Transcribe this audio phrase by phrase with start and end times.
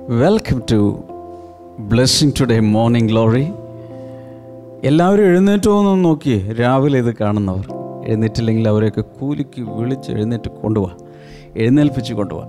[0.00, 1.02] Welcome to
[1.78, 3.46] blessing today morning glory
[4.84, 6.52] എല്ലാവരും എഴുന്നേറ്റോ എന്ന് നോക്കിയേ.
[6.52, 7.66] രാവിലെ ഇത് കാണുന്നവർ.
[8.06, 10.96] എഴുന്നേറ്റില്ലെങ്കിൽ അവരെയൊക്കെ കൂലിക്ക് വിളിച്ച് എഴുന്നേറ്റ് കൊണ്ടുപോവാ
[11.56, 12.46] എഴുന്നേൽപ്പിച്ച് കൊണ്ടുപോവാ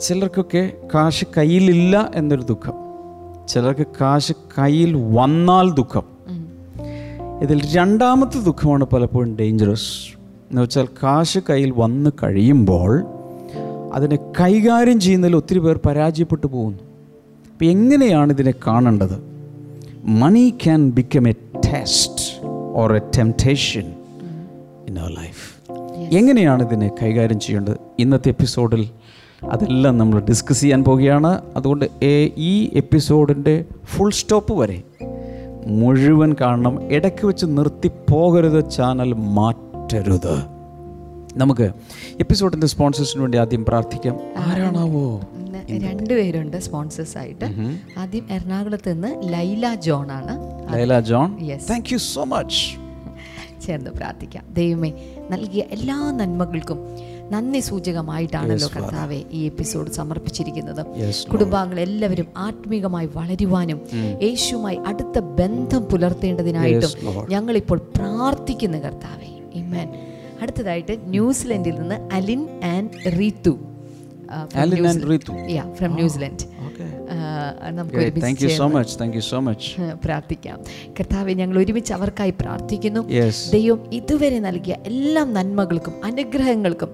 [0.00, 2.74] ചിലർക്കൊക്കെ കാശ് കയ്യിലില്ല എന്നൊരു ദുഃഖം.
[3.48, 6.02] ചിലർക്ക് കാശ് കയ്യിൽ വന്നാൽ ദുഃഖം.
[7.42, 10.18] ഇതിൽ രണ്ടാമത്തെ ദുഃഖമാണ് പലപ്പോഴും ഡേഞ്ചറസ്
[10.50, 13.04] എന്ന് വെച്ചാൽ കാശ് കയ്യിൽ വന്നു കഴിയുമ്പോൾ
[13.94, 16.78] അതിനെ കൈകാര്യം ചെയ്യുന്നതിൽ ഒത്തിരി പേർ പരാജയപ്പെട്ടു പോകുന്നു.
[17.52, 19.22] അപ്പം എങ്ങനെയാണ് ഇതിനെ കാണേണ്ടത്?
[20.04, 23.92] Money can become a test or a temptation
[24.88, 25.54] in our life
[26.14, 27.76] എങ്ങനെയാണ് ഇതിനെ കൈകാര്യം ചെയ്യേണ്ടത്?
[27.98, 28.90] ഇന്നത്തെ എപ്പിസോഡിൽ
[29.50, 31.42] അതെല്ലാം നമ്മൾ ഡിസ്കസ് ചെയ്യാൻ പോവുകയാണ്.
[31.56, 31.84] അതുകൊണ്ട്
[32.36, 34.82] ഈ എപ്പിസോഡിന്റെ ഫുൾ സ്റ്റോപ്പ് വരെ
[35.66, 36.92] മുഴുവൻ കാണണം.
[36.92, 40.53] ഇടയ്ക്ക് വെച്ച് നിർത്തി പോകരുത് ചാനൽ മാറ്റരുത്.
[41.36, 41.70] നമുക്ക്
[42.20, 44.16] എപ്പിസോഡിന്റെ സ്പോൺസേഴ്സിന് വേണ്ടി ആദ്യം പ്രാർത്ഥിക്കാം.
[44.36, 45.20] ആരാണാവോ?
[45.70, 47.44] രണ്ടുപേരുണ്ട് സ്പോൺസേഴ്സ് ആയിട്ട്
[47.98, 50.34] ആദ്യം എറണാകുളത്ത് നിന്ന് ലൈല ജോൺ ആണ്.
[50.74, 51.62] Laila John Yes.
[51.70, 52.62] Thank you so much
[53.66, 54.44] ചേർന്ന് പ്രാർത്ഥിക്കാം.
[54.54, 54.92] ദൈവമേ
[55.30, 56.78] നൽകിയ എല്ലാ നന്മകൾക്കും
[57.30, 60.86] നന്ദി സൂചകമായിട്ടാണല്ലോ കർത്താവെ ഈ എപ്പിസോഡ് സമർപ്പിച്ചിരിക്കുന്നത്.
[61.32, 63.80] കുടുംബാംഗങ്ങൾ എല്ലാവരും ആത്മീകമായി വളരുവാനും
[64.22, 66.90] യേശുമായി അടുത്ത ബന്ധം പുലർത്തേണ്ടതിനായിട്ടും.
[67.28, 69.30] ഞങ്ങളിപ്പോൾ പ്രാർത്ഥിക്കുന്നു കർത്താവെ.
[69.54, 69.88] ഇമ്മൻ
[70.40, 73.58] അടുത്തതായിട്ട് ന്യൂസിലൻഡിൽ നിന്ന് Alin and Ritu.
[75.74, 76.53] From New Zealand.
[77.70, 77.96] നമുക്ക്.
[77.96, 78.46] ഒരുമിച്ച്.
[78.96, 79.94] Thank you so much.
[80.04, 80.58] പ്രാർത്ഥിക്കാം
[81.00, 83.00] കർത്താവെ ഞങ്ങൾ ഒരുമിച്ച് അവർക്കായി പ്രാർത്ഥിക്കുന്നു.
[83.52, 86.88] ദൈവം ഇതുവരെ നൽകിയ എല്ലാ നന്മകൾക്കും അനുഗ്രഹങ്ങൾക്കും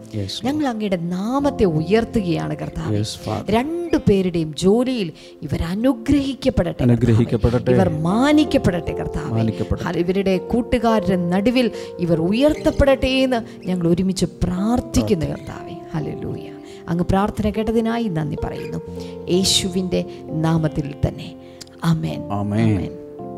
[0.44, 3.04] ഞങ്ങൾ അങ്ങയുടെ നാമത്തെ ഉയർത്തുകയാണ് കർത്താവ്.
[3.50, 5.12] രണ്ടു പേരുടെയും ജോലിയിൽ
[5.42, 7.72] ഇവർ അനുഗ്രഹിക്കപ്പെടട്ടെ അനുഗ്രഹിക്കപ്പെടട്ടെ.
[7.72, 9.98] ഇവർ മാനിക്കപ്പെടട്ടെ കർത്താവ്.
[9.98, 16.49] ഇവരുടെ കൂട്ടുകാരുടെ നടുവിൽ ഇവർ ഉയർത്തപ്പെടട്ടെ എന്ന് ഞങ്ങൾ ഒരുമിച്ച് പ്രാർത്ഥിക്കുന്നു കർത്താവെ ഹല്ലേലൂയ
[16.90, 18.78] അങ്ങ് പ്രാർത്ഥന കേട്ടതിനായി നന്ദി പറയുന്നു.
[19.30, 21.34] യേശുവിന്റെ നാമത്തിൽ തന്നെ.
[21.84, 22.90] അമേൻ അമേൻ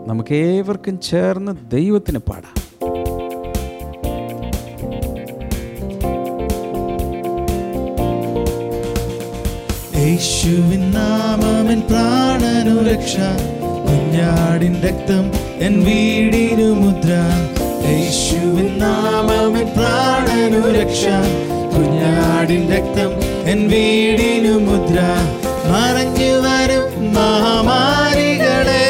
[0.06, 2.62] നമുക്ക് ഏവർക്കും ചേർന്ന് ദൈവത്തിന് പാടാം.
[10.00, 13.16] യേശുവിൻ നാമമൻ പ്രാണനു രക്ഷ.
[13.86, 15.24] കുഞ്ഞാടിൻ രക്തം
[15.66, 17.12] എൻ വീടിനു മുദ്ര.
[17.88, 21.04] യേശുവിൻ നാമമൻ പ്രാണനു രക്ഷ.
[21.74, 25.00] കുഞ്ഞാടിൻ രക്തം എൻ വീടിനു മുദ്ര
[25.70, 28.84] മറഞ്ഞു വരും മഹാമാരികളെ.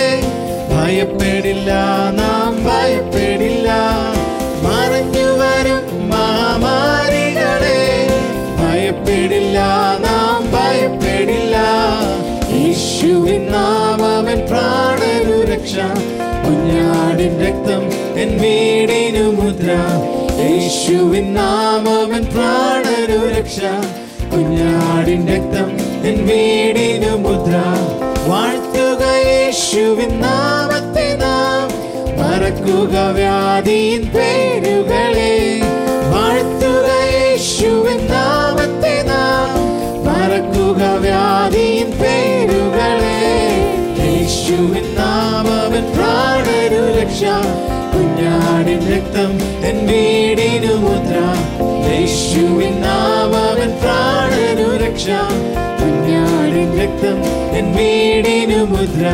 [0.72, 1.72] ഭയപ്പെടില്ല
[2.12, 3.68] നാം ഭയപ്പെടില്ല.
[4.62, 7.80] മറഞ്ഞു വരും മഹാമാരികളെ.
[8.58, 9.58] ഭയപ്പെടില്ല
[10.06, 11.56] നാം ഭയപ്പെടില്ല.
[12.54, 15.74] യേശുവിൻ നാമവൻ പ്രാണനു രക്ഷ.
[16.44, 17.82] കുഞ്ഞാടിൻ രക്തം
[18.20, 19.70] എൻ വീടിനു മുദ്ര.
[20.42, 23.58] യേശുവിൻ നാമവൻ പ്രാണനു രക്ഷ.
[24.32, 25.70] കുഞ്ഞാടിൻ രക്തം
[26.06, 27.56] എൻ വീടിനു മുദ്ര.
[28.30, 31.68] വാഴ്ത്തുക യേശുവിൻ നാമത്തെ നാം.
[32.18, 32.98] മറക്കുക
[34.16, 35.60] പേരുകളെ.
[36.10, 39.48] വാഴ്ത്തുക യേശുവിൻ നാമത്തെ നാം.
[40.06, 40.98] മറക്കുക
[42.02, 43.20] പേരുകളെ.
[44.00, 47.24] യേശുവിൻ നാമവൻ പ്രാണരു രക്ഷ.
[47.94, 51.18] കുഞ്ഞാടിൻ രക്തം എൻ വീടിനു മുദ്ര.
[51.92, 53.78] യേശുവിൻ നാമവൻ
[55.02, 55.14] രക്ഷ
[55.78, 57.16] കുഞ്ഞാടിൻ രക്തം
[57.58, 59.06] എൻ വീടിനു മുദ്ര.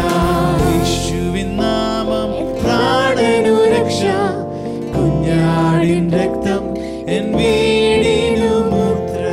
[0.65, 4.03] യേശുവിൻ നാമം പ്രാണനു രക്ഷ
[4.97, 6.65] കുഞ്ഞാടിൻ രക്തം
[7.17, 9.25] എൻ വീടിനു മുദ്ര.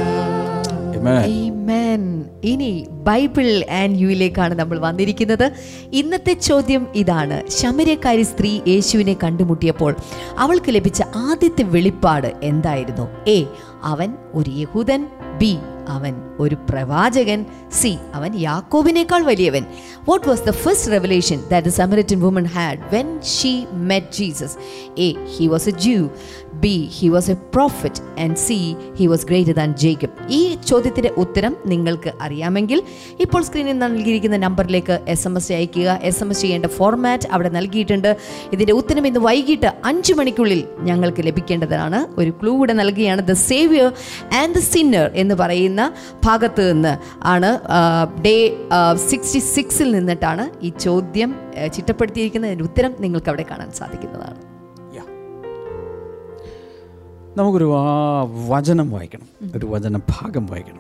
[2.44, 2.72] ഇനി
[3.08, 3.48] ബൈബിൾ
[3.82, 5.46] ആൻഡ് യുയിലേക്കാണ് നമ്മൾ വന്നിരിക്കുന്നത്.
[5.94, 7.38] ഇന്നത്തെ ചോദ്യം ഇതാണ്.
[7.50, 9.96] ശമരക്കാരി സ്ത്രീ യേശുവിനെ കണ്ടുമുട്ടിയപ്പോൾ
[10.38, 13.08] അവൾക്ക് ലഭിച്ച ആദ്യത്തെ വെളിപ്പാട് എന്തായിരുന്നു?
[13.28, 13.40] എ
[13.84, 15.04] അവൻ ഒരു യഹൂദൻ.
[15.38, 15.58] ബി
[15.88, 17.46] അവൻ ഒരു പ്രവാചകൻ.
[17.72, 19.66] സി അവൻ യാക്കോബിനേക്കാൾ വലിയവൻ.
[20.10, 24.58] What was the first revelation that the Samaritan woman had when she met Jesus
[25.00, 26.10] A he was a Jew
[26.66, 28.58] B he was a prophet and C
[29.00, 32.80] he was greater than Jacob ഈ ചോദ്യത്തിന്റെ ഉത്തരം നിങ്ങൾക്ക് അറിയാമെങ്കിൽ
[33.26, 38.12] ഇപ്പോൾ സ്ക്രീനിൽ നൽകിയിരിക്കുന്ന നമ്പറിലേക്ക് S M S അയക്കുക എസ് എം എസ് ചെയ്യേണ്ട ഫോർമാറ്റ് അവിടെ നൽകിയിട്ടുണ്ട്.
[38.56, 42.00] ഇതിന്റെ ഉത്തരം ഇന്ന് വൈകിട്ട് അഞ്ച് മണിക്കുള്ളിൽ ഞങ്ങൾക്ക് ലഭിക്കേണ്ടതാണ്.
[42.22, 43.22] ഒരു ക്ലൂ കൂടെ നൽകുകയാണ്.
[43.32, 43.90] The saviour
[44.42, 45.82] and the sinner എന്ന് പറയുന്ന
[46.26, 46.96] ഭാഗത്ത് നിന്ന്
[47.34, 47.52] ആണ്
[48.26, 48.36] ഡേ
[49.12, 51.32] സിക്സ്റ്റി സിക്സിൽ നിന്നിട്ടാണ് ഈ ചോദ്യം
[51.76, 54.55] ചിട്ടപ്പെടുത്തിയിരിക്കുന്നതിന്റെ ഉത്തരം നിങ്ങൾക്ക് അവിടെ കാണാൻ സാധിക്കുന്നതാണ്.
[57.38, 59.52] നമുക്കൊരു ആ വചനം വായിക്കണം.
[59.56, 60.80] ഒരു വചന ഭാഗം വായിക്കണം.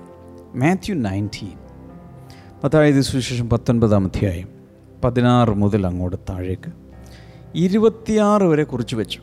[0.60, 1.52] Matthew nineteen.
[2.63, 4.48] അതായത് സുവിശേഷം പത്തൊൻപതാം അധ്യായം
[5.04, 6.72] പതിനാറ് മുതൽ അങ്ങോട്ട് താഴേക്ക്.
[7.56, 9.19] ഇരുപത്തിയാറ് വരെ കുറിച്ച് വെച്ചു.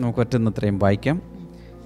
[0.00, 1.22] നമുക്ക് ഒറ്റന്നത്രയും വായിക്കാം.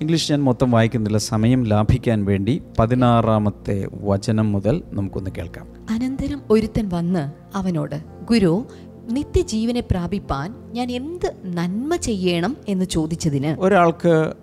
[0.00, 1.19] ഇംഗ്ലീഷ് ഞാൻ മൊത്തം വായിക്കുന്നില്ല.
[1.19, 5.66] സമയം ലാഭിക്കാൻ വേണ്ടി പതിനാറാമത്തെ വചനം മുതൽ നമുക്കൊന്ന് കേൾക്കാം.
[5.90, 8.66] അനന്തരം ഒരുത്തൻ വന്ന് അവനോട് ഗുരു
[9.12, 12.56] നിത്യജീവനെ പ്രാപിപ്പാൻ ഞാൻ എന്ത് നന്മ ചെയ്യണം?
[12.69, 14.34] എന്ന് ചോദിച്ചതിന് ഒരാൾക്ക്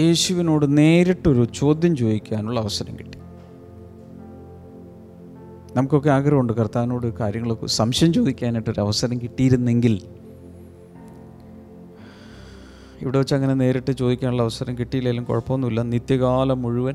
[0.00, 3.18] യേശുവിനോട് നേരിട്ടൊരു ചോദ്യം ചോദിക്കാനുള്ള അവസരം കിട്ടി.
[5.76, 10.02] നമുക്കൊക്കെ ആഗ്രഹമുണ്ട് കർത്താവിനോട് കാര്യങ്ങളൊക്കെ സംശയം ചോദിക്കാനായിട്ടൊരു അവസരം കിട്ടിയിരുന്നെങ്കിൽ
[13.02, 15.82] ഇവിടെ വെച്ച് അങ്ങനെ നേരിട്ട് ചോദിക്കാനുള്ള അവസരം കിട്ടിയില്ലെങ്കിലും കുഴപ്പമൊന്നുമില്ല.
[15.82, 16.94] നിത്യകാലം മുഴുവൻ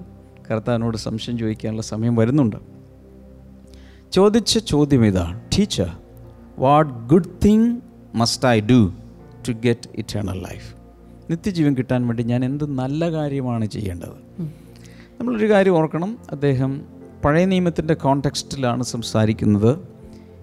[0.52, 2.56] കർത്താവിനോട് സംശയം ചോദിക്കാനുള്ള സമയം വരുന്നുണ്ട്.
[4.12, 5.42] ചോദിച്ച ചോദ്യം ഇതാണ്.
[5.58, 5.90] Teacher
[6.58, 7.82] what good thing
[8.16, 8.92] must I do
[9.48, 10.77] to get eternal life
[11.30, 14.42] നിത്യജീവൻ കിട്ടാൻ വേണ്ടി ഞാൻ എന്ത് നല്ല കാര്യമാണ് ചെയ്യേണ്ടത്?
[15.20, 16.18] നമ്മളൊരു കാര്യം ഓർക്കണം.
[16.32, 16.82] അദ്ദേഹം
[17.26, 19.80] പഴയ നിയമത്തിന്റെ കോണ്ടെക്സ്റ്റിലാണ് സംസാരിക്കുന്നത്.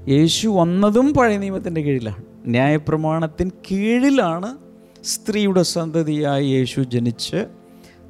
[0.09, 2.23] യേശു വന്നതും പഴയ നിയമത്തിന്റെ കീഴിലാണ്.
[2.47, 4.57] ന്യായപ്രമാണത്തിന് കീഴിലാണ്
[5.05, 7.47] സ്ത്രീയുടെ സന്തതിയായി യേശു ജനിച്ച്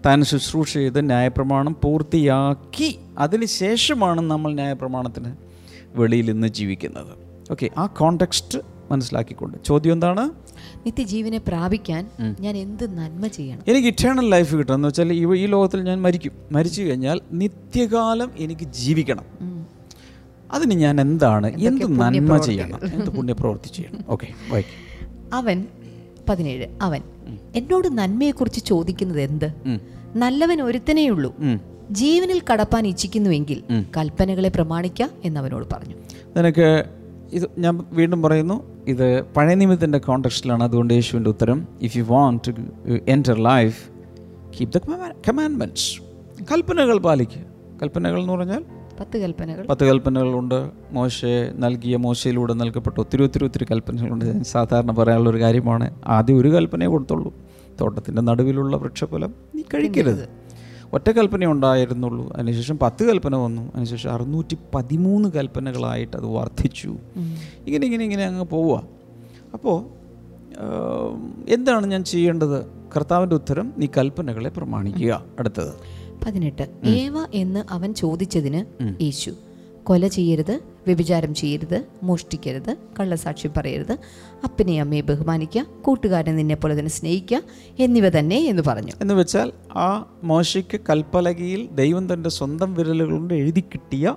[0.07, 2.99] താൻ ശുശ്രൂഷ ചെയ്ത് ന്യായപ്രമാണം പൂർത്തിയാക്കി.
[3.19, 5.33] അതിന് ശേഷമാണ് നമ്മൾ ന്യായപ്രമാണത്തിന്
[5.95, 7.19] വെളിയിൽ നിന്ന് ജീവിക്കുന്നത്.
[7.51, 8.59] ഓക്കെ ആ കോണ്ടെക്സ്റ്റ്
[8.91, 9.59] മനസ്സിലാക്കിക്കൊണ്ട്.
[9.65, 10.31] ചോദ്യം എന്താണ്?
[10.87, 12.03] നിത്യജീവനെ പ്രാപിക്കാൻ
[12.41, 13.63] ഞാൻ എന്ത് നന്മ ചെയ്യണം?
[13.69, 14.75] എനിക്ക് ഇറ്റേണൽ ലൈഫ് കിട്ടണം.
[14.75, 16.33] എന്ന് വെച്ചാൽ ഈ ലോകത്തിൽ ഞാൻ മരിക്കും.
[16.53, 19.27] മരിച്ചു കഴിഞ്ഞാൽ നിത്യകാലം എനിക്ക് ജീവിക്കണം.
[20.53, 21.49] അതിന് ഞാൻ എന്താണ്?
[21.69, 22.81] എന്ത് നന്മ ചെയ്യണം?
[22.95, 24.05] എന്ത് പുണ്യപ്രവൃത്തി ചെയ്യണം?
[24.09, 24.29] ഓക്കെ
[25.33, 25.59] അവൻ
[26.29, 27.03] പതിനേഴ് അവൻ
[27.55, 29.49] എന്നോട് നന്മയെക്കുറിച്ച് ചോദിക്കുന്നത് എന്ത്?
[30.17, 31.35] നല്ലവൻ ഒരുത്തനേയുള്ളൂ
[31.91, 33.59] ജീവനിൽ കടപ്പാൻ ഇച്ഛിക്കുന്നുവെങ്കിൽ
[33.97, 35.97] കൽപ്പനകളെ പ്രമാണിക്ക എന്നവനോട് പറഞ്ഞു.
[36.37, 36.85] നിനക്ക്
[37.35, 42.53] ഇത് ഞാൻ വീണ്ടും പറയുന്നു ഇത് പഴയ നിയമത്തിന്റെ കോണ്ടക്സ്റ്റിലാണ് അതുകൊണ്ട് യേശുവിന്റെ ഉത്തരം if you want to
[43.09, 43.89] enter life
[44.61, 44.79] keep the
[45.29, 46.03] commandments
[46.53, 47.43] കൽപ്പനകൾ പാലിക്കുക.
[47.83, 48.65] കൽപ്പനകൾ എന്ന് പറഞ്ഞാൽ
[49.01, 49.67] പത്ത് കൽപ്പനകൾ.
[49.67, 50.71] പത്ത് കൽപ്പനകളുണ്ട്.
[50.93, 54.25] മോശയെ നൽകിയ മോശയിലൂടെ നൽകപ്പെട്ട ഒത്തിരി ഒത്തിരി ഒത്തിരി കൽപ്പനകളുണ്ട്.
[54.25, 57.35] ഞാൻ സാധാരണ പറയാനുള്ള ഒരു കാര്യമാണ് ആദ്യം ഒരു കൽപ്പനയെ കൊടുത്തുള്ളൂ
[57.81, 60.44] തോട്ടത്തിന്റെ നടുവിലുള്ള വൃക്ഷഫലം നീ കഴിക്കരുത്.
[60.95, 62.33] ഒറ്റ കൽപ്പന ഉണ്ടായിരുന്നുള്ളൂ.
[62.35, 63.63] അതിനുശേഷം പത്ത് കൽപ്പന വന്നു.
[63.63, 66.97] അതിനുശേഷം അറുന്നൂറ്റി പതിമൂന്ന് കൽപ്പനകളായിട്ട് അത് വർദ്ധിച്ചു.
[67.67, 68.87] ഇങ്ങനെ ഇങ്ങനെ ഇങ്ങനെ അങ്ങ് പോവുക.
[69.55, 69.85] അപ്പോൾ
[71.49, 72.67] എന്താണ് ഞാൻ ചെയ്യേണ്ടത്?
[72.97, 75.25] കർത്താവിന്റെ ഉത്തരം നീ കൽപ്പനകളെ പ്രമാണിക്കുക.
[75.39, 75.75] അടുത്തത്.
[76.27, 76.63] പതിനെട്ട്.
[76.85, 79.33] ഏവ എന്ന് അവൻ ചോദിച്ചതിന് യേശു
[79.85, 83.93] കൊല ചെയ്യരുത് വ്യഭിചാരം ചെയ്യരുത് മോഷ്ടിക്കരുത് കള്ളസാക്ഷ്യം പറയരുത്.
[84.45, 87.41] അപ്പനെ അമ്മയെ ബഹുമാനിക്കുക കൂട്ടുകാരനെ നിന്നെ പോലെ തന്നെ സ്നേഹിക്കുക
[87.79, 88.93] എന്നിവ തന്നെ എന്ന് പറഞ്ഞു.
[89.01, 94.17] എന്ന് വെച്ചാൽ ആ മോശയ്ക്ക് കൽപ്പലകയിൽ ദൈവം തന്റെ സ്വന്തം വിരലുകൾ കൊണ്ട് എഴുതി കിട്ടിയ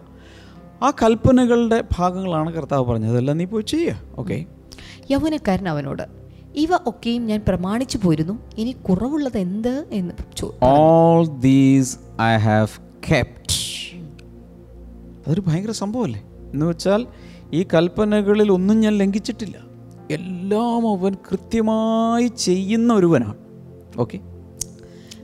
[0.83, 3.11] ആ കൽപ്പനകളുടെ ഭാഗങ്ങളാണ് കർത്താവ് പറഞ്ഞത്.
[3.11, 4.45] അതെല്ലാം നീ പോയി ചെയ്യുക ഓക്കെ.
[5.11, 6.05] യൗവനക്കാരൻ അവനോട്
[6.55, 9.85] ഇവ ഒക്കെയും ഞാൻ പ്രമാണിച്ചു പോയിരുന്നു ഇനി കുറവുള്ളത് എന്ത്?
[9.91, 12.67] എന്ന് ചോദിച്ചു all these I have
[13.11, 13.66] kept
[15.27, 16.21] അതൊരു ഭയങ്കര സംഭവമല്ലേ?
[16.53, 17.01] എന്ന് വെച്ചാൽ
[17.53, 19.57] ഈ കൽപ്പനകളിൽ ഒന്നും ഞാൻ ലംഘിച്ചിട്ടില്ല.
[20.11, 23.37] എല്ലാം അവൻ കൃത്യമായി ചെയ്യുന്ന ഒരുവനാണ്.
[23.99, 24.19] ഓക്കെ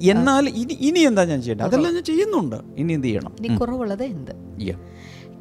[0.01, 1.67] എന്നാൽ ഇനി ഇനി എന്താ ഞാൻ ചെയ്യേണ്ടത്?
[1.67, 2.57] അതെല്ലാം ഞാൻ ചെയ്യുന്നുണ്ട്.
[2.77, 3.33] ഇനി എന്ത് ചെയ്യണം?
[3.39, 4.31] ഇനി കുറവുള്ളത് എന്ത്.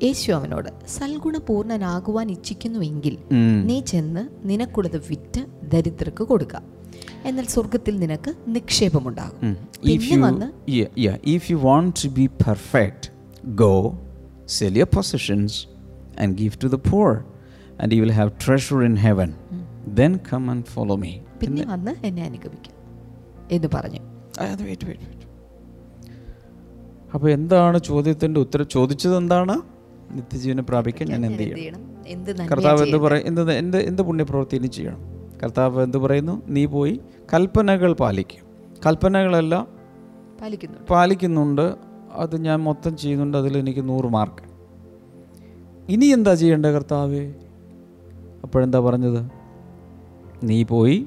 [0.04, 3.18] യേശു അവനോട് സൽഗുണപൂർണനാകുവാൻ ഇച്ഛിക്കുന്നുവെങ്കിൽ
[3.68, 5.42] നീ ചെന്ന് നിനക്കുള്ളത് വിറ്റ്
[5.72, 6.56] ദരിദ്രർക്ക് കൊടുക്ക.
[7.24, 9.56] എന്നാൽ സ്വർഗത്തിൽ നിനക്ക് നിക്ഷേപമുണ്ടാകും.
[11.36, 14.11] If If want to be perfect yeah,
[14.54, 15.52] sell your possessions
[16.20, 17.10] and give to the poor,
[17.80, 19.30] and you will have treasure in heaven.
[19.98, 21.12] Then come and follow me.
[21.40, 22.22] പിന്നെ വന്ന് എന്നെ
[23.56, 24.00] എന്ന് പറഞ്ഞു.
[27.14, 28.66] അപ്പോൾ എന്താണ് ചോദ്യത്തിന്റെ ഉത്തരം?
[28.68, 29.56] ചോദിച്ചത് എന്താണ്?
[30.10, 31.82] നിത്യജീവനെ പ്രാപിക്കാൻ ഞാൻ എന്ത് ചെയ്യണം?
[32.52, 35.00] കർത്താവ് എന്ത് പറയും എന്ത് എന്ത് എന്ത് പുണ്യപ്രവൃത്തി ഇനി ചെയ്യണം?
[35.42, 36.34] കർത്താവ് എന്ത് പറയുന്നു?
[36.56, 36.94] നീ പോയി
[37.34, 38.44] കൽപ്പനകൾ പാലിക്കും.
[38.86, 39.64] കൽപ്പനകളെല്ലാം
[40.90, 41.66] പാലിക്കുന്നുണ്ട്.
[42.22, 43.36] അത് ഞാൻ മൊത്തം ചെയ്യുന്നുണ്ട്.
[43.38, 44.44] അതിൽ എനിക്ക് നൂറ് മാർക്ക്.
[45.88, 47.32] ഇനി എന്താ ചെയ്യേണ്ട കർത്താവേ?
[48.42, 49.30] അപ്പോഴെന്താ പറഞ്ഞത്?
[50.42, 51.06] നീ പോയി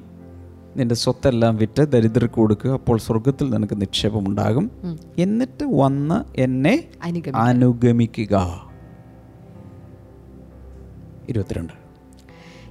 [0.76, 4.70] നിന്റെ സ്വത്തെല്ലാം വിറ്റ് ദരിദ്രർക്ക് കൊടുക്കുക അപ്പോൾ സ്വർഗത്തിൽ നിനക്ക് നിക്ഷേപമുണ്ടാകും.
[5.18, 6.88] എന്നിട്ട് വന്ന് എന്നെ
[7.36, 8.66] അനുഗമിക്കുക.
[11.28, 11.72] ഇരുപത്തിരണ്ട്.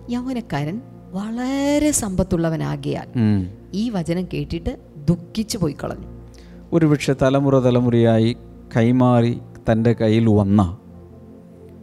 [0.09, 0.81] യൗവനക്കാരൻ
[1.11, 3.07] വളരെ സമ്പത്തുള്ളവനാകിയാൽ.
[3.73, 6.07] ഈ വചനം കേട്ടിട്ട് ദുഃഖിച്ചു പോയി കളഞ്ഞു
[6.73, 8.37] ഒരുപക്ഷെ തലമുറ തലമുറയായി
[8.75, 10.77] കൈമാറി തന്റെ കയ്യിൽ വന്ന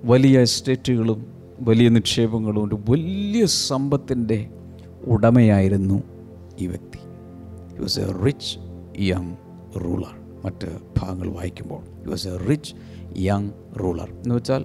[0.05, 4.51] വലിയ എസ്റ്റേറ്റുകളും വലിയ നിക്ഷേപങ്ങളും ഒരു വലിയ സമ്പത്തിന്റെ
[5.05, 6.03] ഉടമയായിരുന്നു
[6.59, 6.99] ഈ വ്യക്തി.
[7.77, 8.59] He was a rich
[8.99, 9.37] young
[9.85, 12.75] ruler മറ്റ് ഭാഗങ്ങൾ വായിക്കുമ്പോൾ he was a rich
[13.19, 14.65] young ruler എന്ന് വെച്ചാൽ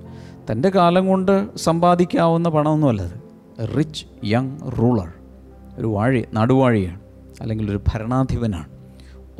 [0.51, 3.21] തന്റെ കാലം കൊണ്ട് സമ്പാദിക്കാവുന്ന പണമൊന്നുമല്ല അത്.
[3.77, 5.13] റിച്ച് യങ് റൂളർ
[5.77, 6.99] ഒരു വാഴി നടുവാഴിയാണ്
[7.41, 8.67] അല്ലെങ്കിൽ ഒരു ഭരണാധിപനാണ്.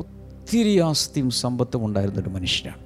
[0.00, 2.80] ഒത്തിരി ആസ്തിയും സമ്പത്തും ഉണ്ടായിരുന്ന ഒരു മനുഷ്യനാണ്.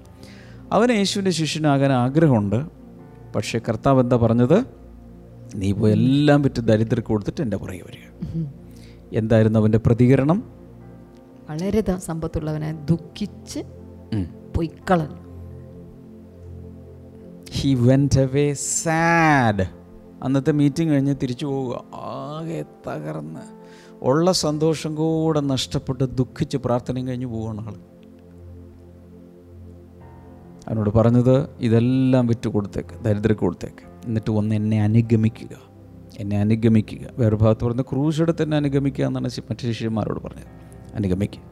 [0.72, 2.81] അവന് യേശുവിന്റെ ശിഷ്യനാകാൻ ആഗ്രഹമുണ്ട്.
[3.34, 4.64] പക്ഷേ കർത്താവ് എന്താ പറഞ്ഞത്?
[5.54, 8.06] നീ പോയി എല്ലാം വിറ്റ് ദരിദ്രർക്ക് കൊടുത്തിട്ട് എന്റെ പുറകെ വരിക.
[9.12, 10.38] എന്തായിരുന്നു അവന്റെ പ്രതികരണം?
[11.50, 13.58] വളരെ സമ്പത്തുള്ളവനെ ദുഃഖിച്ച്.
[14.56, 15.22] പൊയ്ക്കളഞ്ഞു.
[17.50, 19.64] ഹി വെന്റ് അവേ സാഡ്
[20.22, 21.84] അന്നത്തെ മീറ്റിംഗ് കഴിഞ്ഞ് തിരിച്ചു പോവുക.
[21.94, 23.40] ആകെ തകർന്ന്.
[24.02, 27.74] ഉള്ള സന്തോഷം കൂടെ നഷ്ടപ്പെട്ട് ദുഃഖിച്ച് പ്രാർത്ഥനയും കഴിഞ്ഞ് പോവുകയാണ് ആൾ
[30.68, 34.06] അവനോട് പറഞ്ഞത് ഇതെല്ലാം വിറ്റ് കൊടുത്തേക്ക് ദരിദ്രക്ക് കൊടുത്തേക്ക്.
[34.06, 35.56] എന്നിട്ട് ഒന്ന് എന്നെ അനുഗമിക്കുക
[36.18, 37.08] എന്നെ അനുഗമിക്കുക.
[37.18, 40.46] വേറെ ഭാഗത്ത് പറഞ്ഞ ക്രൂശെടുത്ത് എന്നെ അനുഗമിക്കുക എന്നാണ് മറ്റു ശിഷ്യന്മാരോട് പറഞ്ഞത്.
[40.94, 41.42] അനുഗമിക്കുക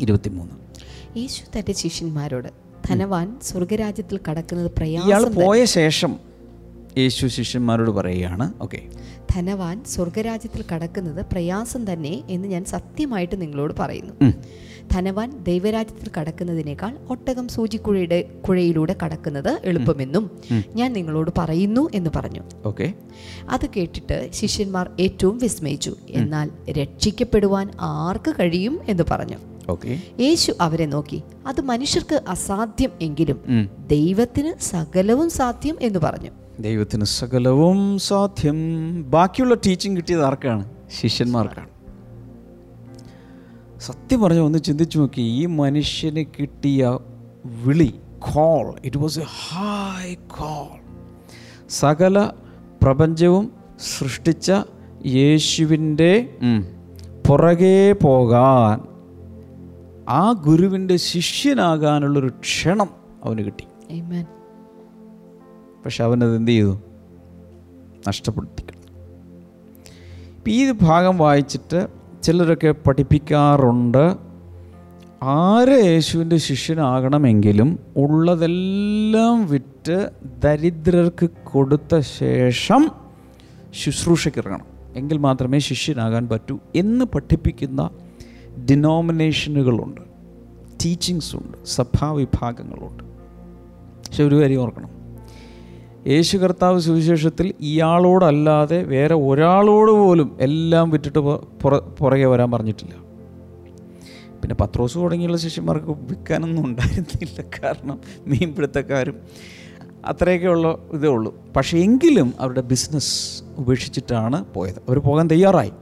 [0.00, 0.54] ഇരുപത്തിമൂന്ന്.
[1.18, 2.48] യേശു തന്റെ ശിഷ്യന്മാരോട്
[2.88, 6.29] ധനവാൻ സ്വർഗരാജ്യത്തിൽ കടക്കുന്നത് പ്രയാസം പോയ ശേഷം
[6.98, 8.82] യേശു ശിഷ്യന്മാരോട് പറയുകയാണ് ഓക്കെ.
[9.32, 14.32] ധനവാൻ സ്വർഗരാജ്യത്തിൽ കടക്കുന്നത് പ്രയാസം തന്നെ എന്ന് ഞാൻ സത്യമായിട്ട് നിങ്ങളോട് പറയുന്നു.
[14.92, 20.30] ധനവാൻ ദൈവരാജ്യത്തിൽ കടക്കുന്നതിനേക്കാൾ ഒട്ടകം സൂചിക്കുഴയുടെ കുഴയിലൂടെ കടക്കുന്നത് എളുപ്പമെന്നും
[20.74, 22.40] ഞാൻ നിങ്ങളോട് പറയുന്നു എന്ന് പറഞ്ഞു.
[22.64, 22.94] ഓക്കെ.
[23.50, 25.96] അത് കേട്ടിട്ട് ശിഷ്യന്മാർ ഏറ്റവും വിസ്മയിച്ചു.
[26.08, 29.36] എന്നാൽ രക്ഷിക്കപ്പെടുവാൻ ആർക്ക് കഴിയും എന്ന് പറഞ്ഞു.
[30.20, 31.22] യേശു അവരെ നോക്കി.
[31.46, 36.30] അത് മനുഷ്യർക്ക് അസാധ്യം എങ്കിലും ദൈവത്തിന് സകലവും സാധ്യം എന്ന് പറഞ്ഞു.
[36.60, 38.54] ദൈവത്തിന് സകലവും സാധ്യം.
[39.10, 40.70] ബാക്കിയുള്ള ടീച്ചിങ് കിട്ടിയത് ആർക്കാണ്?
[41.00, 41.68] ശിഷ്യന്മാർക്കാണ്.
[43.80, 45.20] സത്യം പറഞ്ഞ ഒന്ന് ചിന്തിച്ചു നോക്കി.
[45.20, 46.98] ഈ മനുഷ്യന് കിട്ടിയ
[47.44, 50.78] വിളി call it was a high call
[51.70, 52.30] സകല
[52.82, 53.52] പ്രപഞ്ചവും
[53.98, 54.52] സൃഷ്ടിച്ച
[55.06, 56.38] യേശുവിന്റെ
[57.28, 58.80] പുറകെ പോകാൻ
[60.08, 62.90] ആ ഗുരുവിന്റെ ശിഷ്യനാകാനുള്ളൊരു ക്ഷണം
[63.24, 63.64] അവന് കിട്ടി.
[63.92, 64.39] Amen.
[65.84, 66.78] പക്ഷെ അവനത് എന്ത് ചെയ്തു?
[68.08, 68.70] നഷ്ടപ്പെടുത്തി
[70.48, 71.88] ഈ ഭാഗം വായിച്ചിട്ട്
[72.22, 74.16] ചിലരൊക്കെ പഠിപ്പിക്കാറുണ്ട്
[75.22, 80.10] ആര് യേശുവിന്റെ ശിഷ്യനാകണമെങ്കിലും ഉള്ളതെല്ലാം വിറ്റ്
[80.44, 82.90] ദരിദ്രർക്ക് കൊടുത്ത ശേഷം
[83.72, 84.66] ശുശ്രൂഷയ്ക്ക് ഇറങ്ങണം.
[84.96, 87.90] എങ്കിൽ മാത്രമേ ശിഷ്യനാകാൻ പറ്റൂ എന്ന് പഠിപ്പിക്കുന്ന
[88.70, 90.00] ഡിനോമിനേഷനുകളുണ്ട്
[90.84, 93.04] ടീച്ചിങ്സ് ഉണ്ട് സഭാവിഭാഗങ്ങളുണ്ട്.
[93.04, 94.99] പക്ഷെ ഒരു കാര്യം ഓർക്കണം.
[96.06, 102.94] യേശു കർത്താവ് സുവിശേഷത്തിൽ ഇയാളോടല്ലാതെ വേറെ ഒരാളോട് പോലും എല്ലാം വിറ്റിട്ട് പുറ- പുറ- പുറകെ വരാൻ പറഞ്ഞിട്ടില്ല.
[104.42, 107.44] പിന്നെ പത്രോസ് തുടങ്ങിയുള്ള ശിഷ്യന്മാർക്ക് വിൽക്കാനൊന്നും ഉണ്ടായിരുന്നില്ല.
[107.62, 109.14] കാരണം മീൻപിടുത്തക്കാരും
[110.06, 111.34] അത്രയൊക്കെയുള്ള ഇതേ ഉള്ളൂ.
[111.56, 114.78] പക്ഷേ എങ്കിലും അവരുടെ ബിസിനസ് ഉപേക്ഷിച്ചിട്ടാണ് പോയത്.
[114.78, 115.72] അവർ പോകാൻ തയ്യാറായി.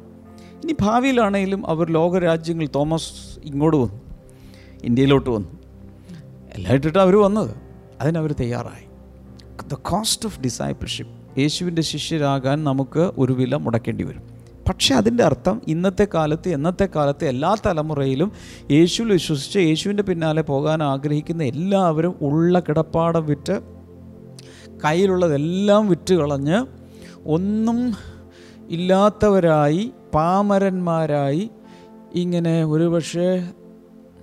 [0.65, 4.01] ഇനി ഭാവിയിലാണെങ്കിലും അവർ ലോകരാജ്യങ്ങൾ തോമസ് ഇങ്ങോട്ട് വന്നു.
[4.83, 5.49] ഇന്ത്യയിലോട്ട് വന്നു.
[6.55, 7.57] എല്ലാം ഇട്ടിട്ട് അവർ വന്നത്.
[8.01, 8.88] അതിനവർ തയ്യാറായി.
[9.69, 14.23] ദ കോസ്റ്റ് ഓഫ് ഡിസൈപ്പിൾഷിപ്പ് യേശുവിന്റെ ശിഷ്യരാകാൻ നമുക്ക് ഒരു വില മുടക്കേണ്ടി വരും.
[14.69, 18.33] പക്ഷേ അതിന്റെ അർത്ഥം ഇന്നത്തെ കാലത്ത് എന്നത്തെ കാലത്ത് എല്ലാ തലമുറയിലും
[18.71, 23.57] യേശുവിൽ വിശ്വസിച്ച് യേശുവിന്റെ പിന്നാലെ പോകാൻ ആഗ്രഹിക്കുന്ന എല്ലാവരും ഉള്ള കിടപ്പാടം വിറ്റ്
[24.85, 26.59] കയ്യിലുള്ളതെല്ലാം വിറ്റ് കളഞ്ഞ്
[27.27, 27.79] ഒന്നും
[28.69, 31.51] ഇല്ലാത്തവരായി പാമരന്മാരായി
[32.15, 33.29] ഇങ്ങനെ ഒരുപക്ഷെ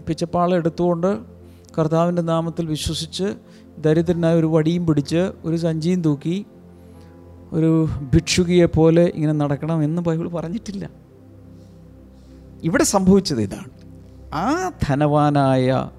[0.08, 1.10] പിച്ചപ്പാളം എടുത്തുകൊണ്ട്
[1.78, 3.28] കർത്താവിന്റെ നാമത്തിൽ വിശ്വസിച്ച്
[3.80, 6.46] ദരിദ്രനായ ഒരു വടിയും പിടിച്ച് ഒരു സഞ്ചിയും തൂക്കി
[7.54, 10.90] ഒരു ഭിക്ഷുകിയെ പോലെ ഇങ്ങനെ നടക്കണം എന്ന് ബൈബിൾ പറഞ്ഞിട്ടില്ല.
[12.64, 13.70] ഇവിടെ സംഭവിച്ചത് ഇതാണ്.
[14.34, 15.90] ആ ധനവാനായ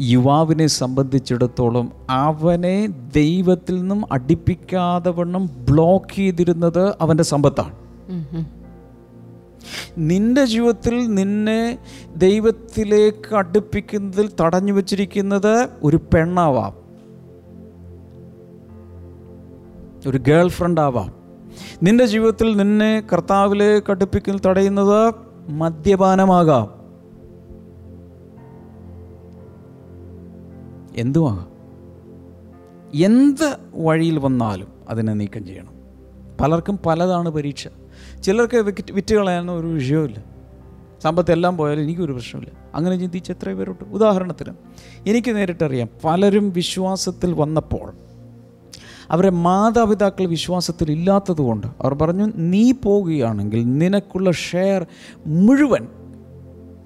[0.00, 7.74] യുവാവിനെ സംബന്ധിച്ചിടത്തോളം അവനെ ദൈവത്തിൽ നിന്നും അടിപ്പിക്കാതെ വണ്ണം ബ്ലോക്ക് ചെയ്തിരുന്നത് അവന്റെ സമ്പത്താണ്.
[9.98, 11.78] നിന്റെ ജീവിതത്തിൽ നിന്നെ
[12.16, 16.83] ദൈവത്തിലേക്ക് അടുപ്പിക്കുന്നതിൽ തടഞ്ഞു വച്ചിരിക്കുന്നത് ഒരു പെണ്ണാവാം.
[20.06, 21.14] ഒരു ഗേൾ ഫ്രണ്ട് ആവാം.
[21.82, 25.14] നിന്റെ ജീവിതത്തിൽ നിന്നെ കർത്താവിലേക്ക് കടുപ്പിക്കൽ തടയുന്നത്
[25.48, 26.84] മദ്യപാനമാകാം.
[30.96, 31.54] എന്തുമാകാം
[32.94, 35.72] എന്ത് വഴിയിൽ വന്നാലും അതിനെ നീക്കം ചെയ്യണം.
[36.40, 37.68] പലർക്കും പലതാണ് പരീക്ഷ.
[38.22, 40.24] ചിലർക്ക് വിറ്റ് വിറ്റ് കളയാൻ ഒരു വിഷയമില്ല
[41.02, 43.84] സമ്പത്തെല്ലാം പോയാലും എനിക്കൊരു പ്രശ്നമില്ല അങ്ങനെ ചിന്തിച്ച് എത്ര പേരുണ്ട്.
[43.84, 44.52] ഉദാഹരണത്തിന്
[45.06, 48.03] എനിക്ക് നേരിട്ടറിയാം പലരും വിശ്വാസത്തിൽ വന്നപ്പോൾ
[49.10, 54.86] അവരെ മാതാപിതാക്കൾ വിശ്വാസത്തിൽ ഇല്ലാത്തതുകൊണ്ട് അവർ പറഞ്ഞു നീ പോവുകയാണെങ്കിൽ നിനക്കുള്ള ഷെയർ
[55.26, 55.88] മുഴുവൻ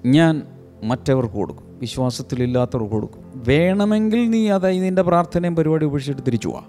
[0.05, 0.41] ഞാൻ
[0.83, 1.63] മറ്റവർക്ക് കൊടുക്കും.
[1.79, 3.43] വിശ്വാസത്തിലില്ലാത്തവർക്ക് കൊടുക്കും.
[3.47, 6.63] വേണമെങ്കിൽ നീ അതായി നിന്റെ പ്രാർത്ഥനയും പരിപാടി ഉപേക്ഷിച്ചിട്ട് തിരിച്ചു പോവാ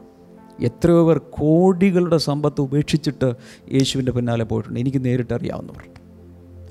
[0.60, 3.34] എത്രയോ പേർ കോടികളുടെ സമ്പത്ത് ഉപേക്ഷിച്ചിട്ട്
[3.72, 4.80] യേശുവിന്റെ പിന്നാലെ പോയിട്ടുണ്ട്.
[4.80, 5.84] എനിക്ക് നേരിട്ട് അറിയാവുന്നവർ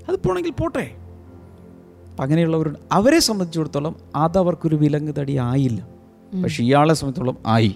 [0.09, 0.91] അത് പോണെങ്കിൽ പോട്ടെ.
[2.19, 5.87] അങ്ങനെയുള്ളവർ അങ്ങനെയുള്ളവരുണ്ട് അവരെ സംബന്ധിച്ചിടത്തോളം അതവർക്കൊരു വിലങ്ങ് തടി ആയില്ല.
[6.43, 7.75] പക്ഷെ ഇയാളെ സംബന്ധിച്ചിടത്തോളം ആയി.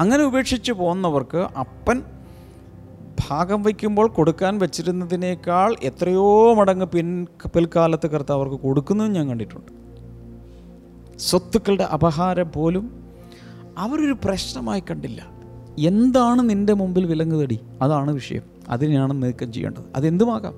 [0.00, 2.02] അങ്ങനെ ഉപേക്ഷിച്ച് പോകുന്നവർക്ക് അപ്പൻ
[3.28, 9.72] ഭാഗം വയ്ക്കുമ്പോൾ കൊടുക്കാൻ വെച്ചിരുന്നതിനേക്കാൾ എത്രയോ മടങ്ങ് പിൻ പിൽക്കാലത്ത് കറുത്ത് അവർക്ക് കൊടുക്കുന്നതും ഞാൻ കണ്ടിട്ടുണ്ട്.
[11.18, 13.04] സ്വത്തുക്കളുടെ അപഹാരം പോലും
[13.78, 15.26] അവരൊരു പ്രശ്നമായി കണ്ടില്ല.
[15.78, 17.60] എന്താണ് നിന്റെ മുമ്പിൽ വിലങ്ങുതടി?
[17.82, 18.42] അതാണ് വിഷയം.
[18.68, 19.84] അതിനെയാണ് നീക്കം ചെയ്യേണ്ടത്.
[19.96, 20.54] അതെന്തുമാകാം?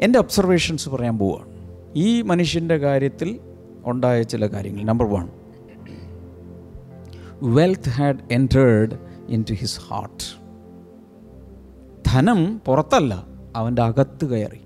[0.00, 1.51] എന്റെ ഒബ്സർവേഷൻസ് പറയാൻ പോവുകയാണ്
[1.96, 3.40] ഈ മനുഷ്യന്റെ കാര്യത്തിൽ
[3.84, 4.84] ഉണ്ടായ ചില കാര്യങ്ങൾ.
[4.84, 5.28] Number one
[7.42, 8.94] wealth had entered
[9.28, 10.24] in to his heart
[12.06, 14.60] ധനം പുറത്തല്ല അവന്റെ അകത്ത് കയറി.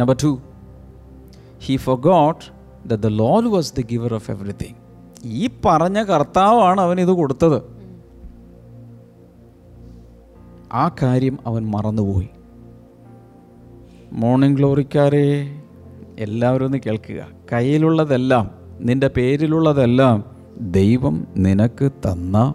[0.00, 0.40] Number two
[1.62, 2.44] he forgot
[2.88, 4.78] the the Lord was the giver of everything
[5.24, 7.74] ഈ പറഞ്ഞ കർത്താവാണ് അവൻ ഇത് കൊടുത്തത്.
[10.72, 12.28] ആ കാര്യം അവൻ മറന്നുപോയി.
[14.14, 15.58] മോർണിംഗ് ഗ്ലോറിക്കാരെ
[16.18, 17.26] എല്ലാവരും ഒന്ന് കേൾക്കുക.
[17.52, 20.24] കയ്യിലുള്ളതെല്ലാം നിന്റെ പേരിലുള്ളതെല്ലാം
[20.60, 22.54] ദൈവം നിനക്ക് തന്ന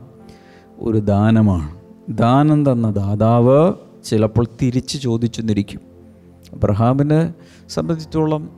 [0.79, 1.75] ഒരു ദാനമാണ്.
[2.09, 3.73] ദാനം തന്ന ദാതാവ്
[4.03, 5.81] ചിലപ്പോൾ തിരിച്ച് ചോദിച്ചു നിരിക്കും
[6.53, 7.33] അബ്രഹാമിനെ
[7.69, 8.49] സംബന്ധിച്ചിടത്തോളം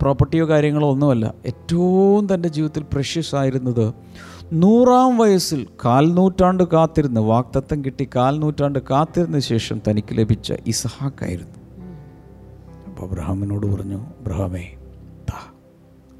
[0.00, 1.34] പ്രോപ്പർട്ടിയോ കാര്യങ്ങളോ ഒന്നുമല്ല.
[1.46, 3.94] ഏറ്റവും തന്റെ ജീവിതത്തിൽ പ്രഷ്യസ് ആയിരുന്നത്
[4.52, 11.65] നൂറാം വയസ്സിൽ കാൽനൂറ്റാണ്ട് കാത്തിരുന്ന് വാക്തത്വം കിട്ടി കാൽനൂറ്റാണ്ട് കാത്തിരുന്ന ശേഷം തനിക്ക് ലഭിച്ച ഇസഹാക്കായിരുന്നു
[12.95, 14.65] അപ്പോൾ അബ്രഹാമിനോട് പറഞ്ഞു അബ്രഹാമേ
[15.31, 15.39] താ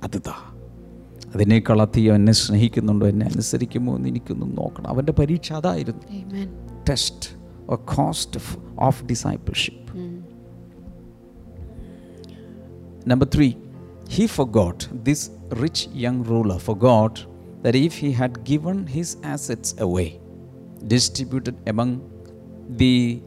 [0.03, 0.35] അത് താ
[1.33, 6.49] അതിനേക്കാൾ അധികം എന്നെ സ്നേഹിക്കുന്നുണ്ടോ എന്നെ അനുസരിക്കുമോ എന്ന് എനിക്കൊന്നും നോക്കണം അവൻ്റെ പരീക്ഷ അതായിരുന്നു Amen.
[6.89, 7.27] Test
[7.67, 8.45] or cost of,
[8.77, 9.77] of discipleship.
[13.05, 13.57] Number three,
[14.09, 15.21] he forgot, this
[15.57, 17.25] rich young ruler forgot
[17.61, 20.09] that if he had given his assets away,
[20.87, 21.91] distributed among
[22.71, 23.21] the,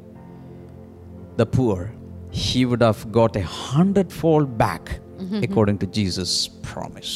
[1.39, 1.93] the poor,
[2.32, 5.02] he would have got a hundredfold back
[5.42, 7.16] according to Jesus promise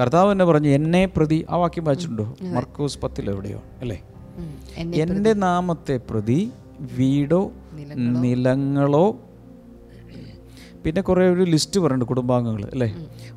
[0.00, 2.34] കർത്താവ് എന്നെ പറഞ്ഞു എന്നെ പ്രതി ആ വാക്യം വായിച്ചിട്ടുണ്ടോ?
[2.42, 4.02] മർക്കോസ് പത്തിൽ എവിടെയോ അല്ലേ?
[4.94, 7.52] എന്റെ നാമത്തെ പ്രതി വീടോ
[8.22, 9.06] നിലങ്ങളോ
[10.84, 12.88] പിന്നെ കുറേ ഒരു ലിസ്റ്റ് പറയുന്നുണ്ട് കുടുംബാംഗങ്ങൾ അല്ലേ?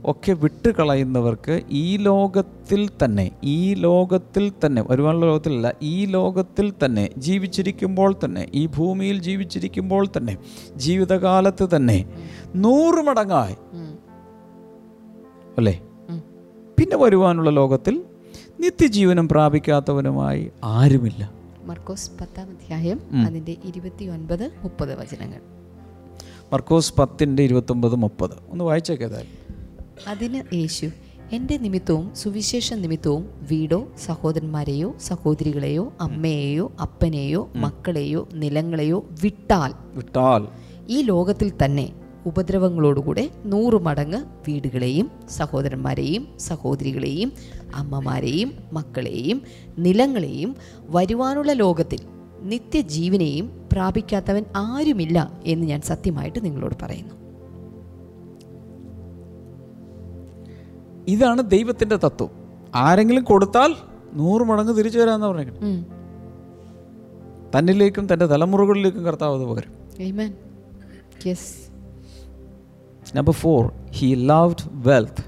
[0.06, 8.16] ഒക്കെ വിട്ട് കളയുന്നവർക്ക് ഈ ലോകത്തിൽ തന്നെ ഈ ലോകത്തിൽ തന്നെ ഒരുപാട് ലോകത്തിലല്ല ഈ ലോകത്തിൽ തന്നെ ജീവിച്ചിരിക്കുമ്പോൾ
[8.26, 10.36] തന്നെ ഈ ഭൂമിയിൽ ജീവിച്ചിരിക്കുമ്പോൾ തന്നെ
[10.76, 11.98] ജീവിതകാലത്ത് തന്നെ
[12.56, 13.58] നൂറ് മടങ്ങായി
[15.58, 15.76] അല്ലേ?
[16.78, 17.96] പിന്നെ വരുവാനുള്ള ലോകത്തിൽ
[18.60, 21.22] നിത്യജീവനം പ്രാപിക്കാത്തവനുമായി ആരുമില്ല.
[21.66, 25.42] മർക്കോസ് പത്താം അധ്യായം അതിന്റെ ഇരുപത്തി ഒൻപത് മുപ്പത് വചനങ്ങൾ.
[26.52, 28.36] മർക്കോസ് പത്തിന്റെ ഇരുപത്തൊമ്പത് മുപ്പത്.
[28.50, 29.30] ഒന്ന് വായിച്ചേക്കേതായി
[30.08, 30.88] അതിന് യേശു
[31.32, 40.44] എന്റെ നിമിത്തവും സുവിശേഷ നിമിത്തവും വീടോ സഹോദരന്മാരെയോ സഹോദരികളെയോ അമ്മയെയോ അപ്പനെയോ മക്കളെയോ നിലങ്ങളെയോ വിട്ടാൽ വിട്ടാൽ
[40.88, 41.88] ഈ ലോകത്തിൽ തന്നെ
[42.26, 47.30] ഉപദ്രവങ്ങളോടുകൂടെ നൂറ് മടങ്ങ് വീടുകളെയും സഹോദരന്മാരെയും സഹോദരികളെയും
[47.76, 49.38] അമ്മമാരെയും മക്കളെയും
[49.78, 50.52] നിലങ്ങളെയും
[50.90, 52.02] വരുവാനുള്ള ലോകത്തിൽ
[52.42, 57.14] നിത്യജീവനെയും പ്രാപിക്കാത്തവൻ ആരുമില്ല എന്ന് ഞാൻ സത്യമായിട്ട് നിങ്ങളോട് പറയുന്നു.
[61.08, 62.30] ഇതാണ് ദൈവത്തിന്റെ തത്വം.
[62.76, 63.76] ആരെങ്കിലും കൊടുത്താൽ
[64.14, 65.68] നൂറ് മടങ്ങ് തിരിച്ചു വരാമെന്ന് പറഞ്ഞേക്കണം.
[65.68, 65.86] ഉം.
[67.58, 69.78] തന്നിലേക്കും തന്റെ തലമുറകളിലേക്കും കർത്താവ് അത് പകരും.
[73.16, 75.24] Number four he loved wealth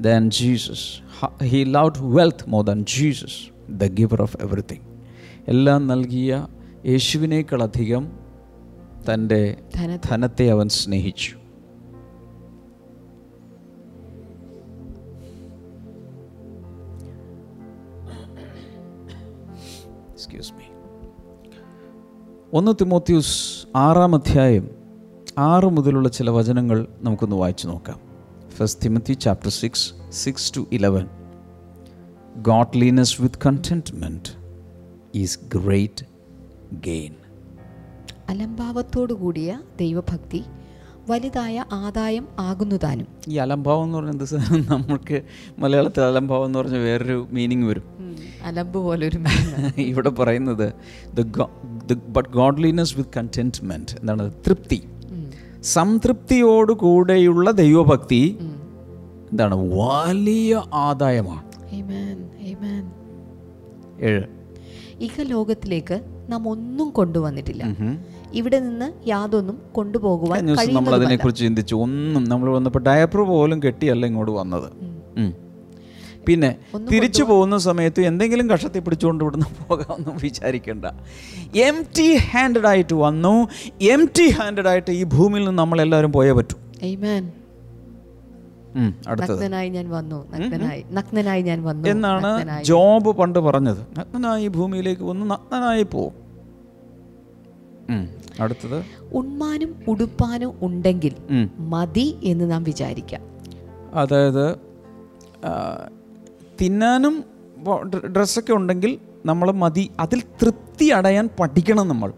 [0.00, 1.02] than Jesus
[1.44, 4.93] he loved wealth more than Jesus the giver of everything
[5.48, 6.46] എല്ലാം നൽകിയ
[6.86, 8.12] യേശുവിനേക്കാളധികം
[9.14, 11.32] തന്റെ ധന ധനത്തെ അവൻ സ്നേഹിച്ചു.
[20.10, 20.64] എക്സ്ക്യൂസ് മീ
[22.52, 24.70] ഒന്ന് തിമോത്യൂസ് ആറാം അധ്യായം
[25.38, 28.00] ആറ് മുതലുള്ള ചില വചനങ്ങൾ നമുക്കൊന്ന് വായിച്ചു നോക്കാം.
[28.50, 31.08] First Timothy chapter six six to eleven
[32.42, 34.43] godliness with contentment
[35.14, 36.06] is great
[36.72, 37.12] gain
[38.28, 40.42] അലംഭാവത്തോടു കൂടിയ ദൈവഭക്തി
[41.10, 43.06] വലുതായ ആദായം ആകുന്നതാനും.
[43.28, 45.22] ഈ അലംഭാവം എന്ന് പറഞ്ഞ എന്ത് നമുക്ക് നമ്മൾക്ക്
[45.58, 47.82] മലയാളത്തിൽ അലംഭാവം എന്ന് പറഞ്ഞ വേറൊരു മീനിങ് വരും.
[48.44, 49.18] അലമ്പ് പോലെ ഒരു
[49.78, 50.72] ഇവിടെ പറയുന്നത്
[52.08, 54.32] ബട്ട് ഗോഡ്ലിനെസ് വിത്ത് കണ്ടെന്റ്മെന്റ് എന്താണ്?
[54.46, 54.88] തൃപ്തി.
[55.62, 58.38] സംതൃപ്തിയോടുകൂടെയുള്ള ദൈവഭക്തി
[59.30, 59.54] എന്താണ്?
[59.54, 61.44] വലിയ ആദായമാണ്.
[61.44, 62.18] Amen.
[62.50, 62.84] Amen.
[64.00, 64.33] ഏഴ്.
[65.06, 65.96] ഇഹ ലോകത്തിലേക്ക്
[66.32, 67.64] നാം ഒന്നും കൊണ്ടുവന്നിട്ടില്ല.
[68.40, 70.40] ഇവിടെ നിന്ന് യാതൊന്നും കൊണ്ടുപോകുവാൻ
[70.76, 70.94] നമ്മൾ.
[70.94, 71.74] അതിനെക്കുറിച്ച് ചിന്തിച്ചു.
[71.84, 74.68] ഒന്നും നമ്മൾ വന്നപ്പോൾ ഡയപ്പർ പോലും കെട്ടിയല്ല ഇങ്ങോട്ട് വന്നത്.
[76.28, 76.50] പിന്നെ
[76.92, 80.84] തിരിച്ചു പോകുന്ന സമയത്ത് എന്തെങ്കിലും കഷത്തി പിടിച്ചുകൊണ്ട് ഇവിടുന്ന് പോകാമെന്ന് വിചാരിക്കേണ്ട.
[81.66, 83.34] എം ടി ഹാൻഡഡ് ആയിട്ട് വന്നു.
[83.94, 86.56] എം ടി ഹാൻഡഡ് ആയിട്ട് ഈ ഭൂമിയിൽ നിന്ന് നമ്മളെല്ലാവരും പോയേ പറ്റൂ.
[88.76, 93.80] നഗ്നനായി ഞാൻ വന്നു നഗ്നനായി നഗ്നനായി ഞാൻ വന്നു എന്നാണ് ജോബ് പണ്ട് പറഞ്ഞത്.
[93.98, 96.24] നഗ്നനായി ഭൂമിയിലേക്ക് വന്ന് നഗ്നനായി പോവും
[98.40, 98.84] അടുത്തത്.
[99.12, 101.14] ഉണ്മാനും ഉടുപ്പാനും ഉണ്ടെങ്കിൽ
[101.58, 103.22] മതി എന്ന് നാം വിചാരിക്കാം.
[103.94, 104.56] അതായത്
[106.60, 107.24] തിന്നാനും
[108.16, 112.12] ഡ്രസ്സൊക്കെ ഉണ്ടെങ്കിൽ നമ്മൾ മതി അതിൽ തൃപ്തി അടയാൻ പഠിക്കണം നമ്മൾ.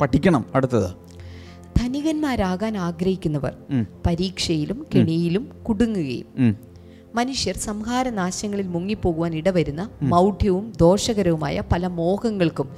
[0.00, 1.03] പഠിക്കണം അടുത്തത്.
[1.78, 3.54] ധനികന്മാരാകാൻ ആഗ്രഹിക്കുന്നവർ
[4.06, 6.28] പരീക്ഷയിലും കെണിയിലും കുടുങ്ങുകയും.
[7.14, 12.68] മനുഷ്യർ സംഹാരനാശങ്ങളിൽ മുങ്ങിപ്പോകുവാൻ ഇടവരുന്ന മൗഢ്യവും ദോഷകരവുമായ പല മോഹങ്ങൾക്കും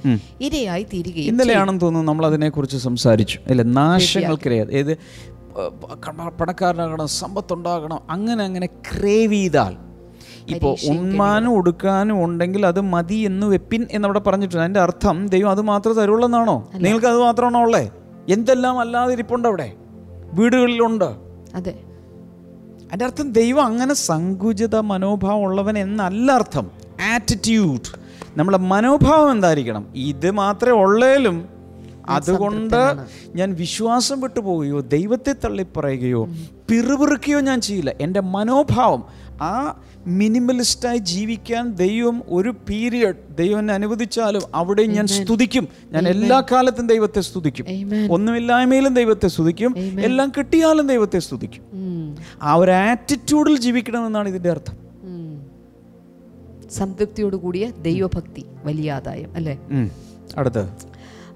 [0.41, 3.39] ഇരയായി തീരുകയും ഇന്നലെയാണെന്ന് തോന്നുന്നു നമ്മൾ അതിനെക്കുറിച്ച് സംസാരിച്ചു.
[3.49, 3.63] അല്ലെ?
[3.63, 4.93] നാശങ്ങൾക്ക് ഏത്
[6.41, 9.73] പണക്കാരനാകണം സമ്പത്തുണ്ടാകണം അങ്ങനെ അങ്ങനെ ക്രേവ് ചെയ്താൽ.
[10.49, 14.63] ഇപ്പോൾ ഉണ്മാനും ഉടുക്കാനും ഉണ്ടെങ്കിൽ അത് മതി എന്ന് വെപ്പിൻ എന്നവിടെ പറഞ്ഞിട്ടുണ്ട്.
[14.63, 16.57] അതിന്റെ അർത്ഥം ദൈവം അത് മാത്രമേ തരുള്ളൂ എന്നാണോ?
[16.75, 17.89] നിങ്ങൾക്ക് അത് മാത്രമാണോ ഉള്ളേ?
[18.29, 19.73] എന്തെല്ലാം അല്ലാതെ ഇരിപ്പുണ്ട് അവിടെ?
[20.33, 21.09] വീടുകളിലുണ്ട്.
[21.55, 21.79] അതെ.
[22.85, 26.71] അതിന്റെ അർത്ഥം ദൈവം അങ്ങനെ സങ്കുചിത മനോഭാവം ഉള്ളവൻ എന്നല്ല അർത്ഥം.
[27.13, 27.99] ആറ്റിറ്റ്യൂഡ്
[28.37, 29.87] നമ്മളെ മനോഭാവം എന്തായിരിക്കണം?
[29.95, 31.49] ഇത് മാത്രമേ ഉള്ളേലും
[32.09, 32.75] അതുകൊണ്ട്
[33.35, 36.25] ഞാൻ വിശ്വാസം വിട്ടു പോവുകയോ ദൈവത്തെ തള്ളിപ്പറയുകയോ
[36.69, 37.93] പിറുപിറുക്കുകയോ ഞാൻ ചെയ്യില്ല.
[38.01, 39.03] എന്റെ മനോഭാവം
[39.41, 45.67] ആ മിനിമലിസ്റ്റായി ജീവിക്കാൻ ദൈവം ഒരു പീരിയഡ് ദൈവം എന്നെ അനുവദിച്ചാലും അവിടെ ഞാൻ സ്തുതിക്കും.
[45.91, 47.65] ഞാൻ എല്ലാ കാലത്തും ദൈവത്തെ സ്തുതിക്കും.
[48.11, 49.75] ഒന്നുമില്ലായ്മയിലും ദൈവത്തെ സ്തുതിക്കും.
[50.01, 51.63] എല്ലാം കിട്ടിയാലും ദൈവത്തെ സ്തുതിക്കും.
[52.41, 54.87] ആ ഒരു ആറ്റിറ്റ്യൂഡിൽ ജീവിക്കണമെന്നാണ് ഇതിന്റെ അർത്ഥം.
[56.71, 59.59] സംതൃപ്തിയോട് കൂടിയ ദൈവഭക്തി വലിയ ആദായം അല്ലേ?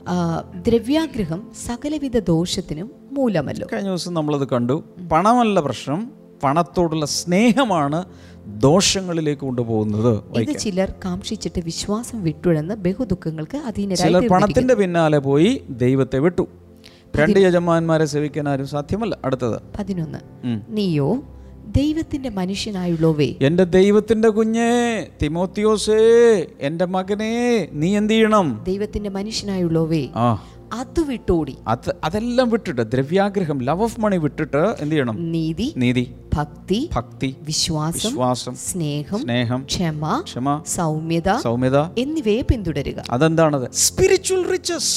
[0.08, 3.68] ആ, ദ്രവ്യാഗ്രഹം സകലവിധ ദോഷത്തിനും മൂലമല്ലോ.
[3.74, 4.84] കഴിഞ്ഞ ദിവസം നമ്മളത് കണ്ടു.
[5.12, 6.21] പണമല്ല പ്രശ്നം.
[6.44, 8.06] പണത്തോടുള്ള സ്നേഹമാണ്
[8.48, 10.40] ദോഷങ്ങളിലേക്ക് കൊണ്ടുപോകുന്നത്.
[10.40, 16.48] ഇത് ചിലർ കാക്ഷിച്ചിട്ട് വിശ്വാസം വിട്ടുഴന്ന് ബഹുദുഃഖങ്ങൾക്ക് അതിന് ചിലർ പണത്തിന്റെ പിന്നാലെ പോയി ദൈവത്തെ വിട്ടു.
[17.16, 19.18] രണ്ട് യജമാന്മാരെ സേവിക്കാൻ ആരും സാധ്യമല്ല.
[19.26, 19.62] അടുത്തത്.
[19.80, 20.20] പതിനൊന്ന്.
[20.70, 21.24] നീയോ
[21.78, 23.34] ദൈവത്തിന്റെ മനുഷ്യനായുള്ളവേ.
[23.42, 28.64] എന്റെ ദൈവത്തിന്റെ കുഞ്ഞേ തിമോത്തിയോസേ എന്റെ മകനെ നീ എന്ത് ചെയ്യണം?
[28.64, 30.08] ദൈവത്തിന്റെ മനുഷ്യനായുള്ളവേ.
[30.16, 30.44] ആ.
[30.74, 31.58] അത് വിട്ടോടി.
[31.68, 35.32] അത് അതെല്ലാം വിട്ടിട്ട് ദ്രവ്യാഗ്രഹം ലവ് ഓഫ് മണി വിട്ടിട്ട് എന്ത് ചെയ്യണം?
[35.32, 36.14] നീതി നീതി.
[36.34, 41.78] ഭക്തി ഭക്തി വിശ്വാസം വിശ്വാസം സ്നേഹം സ്നേഹം ക്ഷമ ക്ഷമ സൗമ്യത സൗമ്യത.
[41.98, 43.04] എന്നിവയെ പിന്തുടരുക.
[43.12, 43.72] അതെന്താണത്?
[43.74, 44.96] സ്പിരിച്വൽ റിച്ചസ്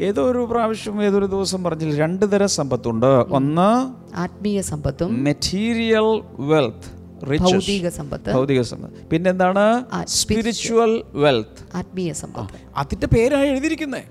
[0.00, 3.06] ഏതോ ഒരു പ്രാവശ്യം ഏതൊരു ദിവസം പറഞ്ഞില്ല രണ്ട് തരം സമ്പത്തുണ്ട്.
[3.06, 3.70] ഒന്ന്
[4.16, 6.08] ആത്മീയ സമ്പത്തും മെറ്റീരിയൽ
[6.50, 8.34] വെൽത്ത് ഭൗതിക സമ്പത്ത്.
[8.34, 9.06] ഭൗതിക സമ്പത്ത്.
[9.06, 9.84] പിന്നെന്താണ്?
[10.06, 12.60] സ്പിരിച്വൽ വെൽത്ത് ആത്മീയ സമ്പത്ത്.
[12.76, 14.02] അതിന്റെ പേരാണ് എഴുതിയിരിക്കുന്നത്.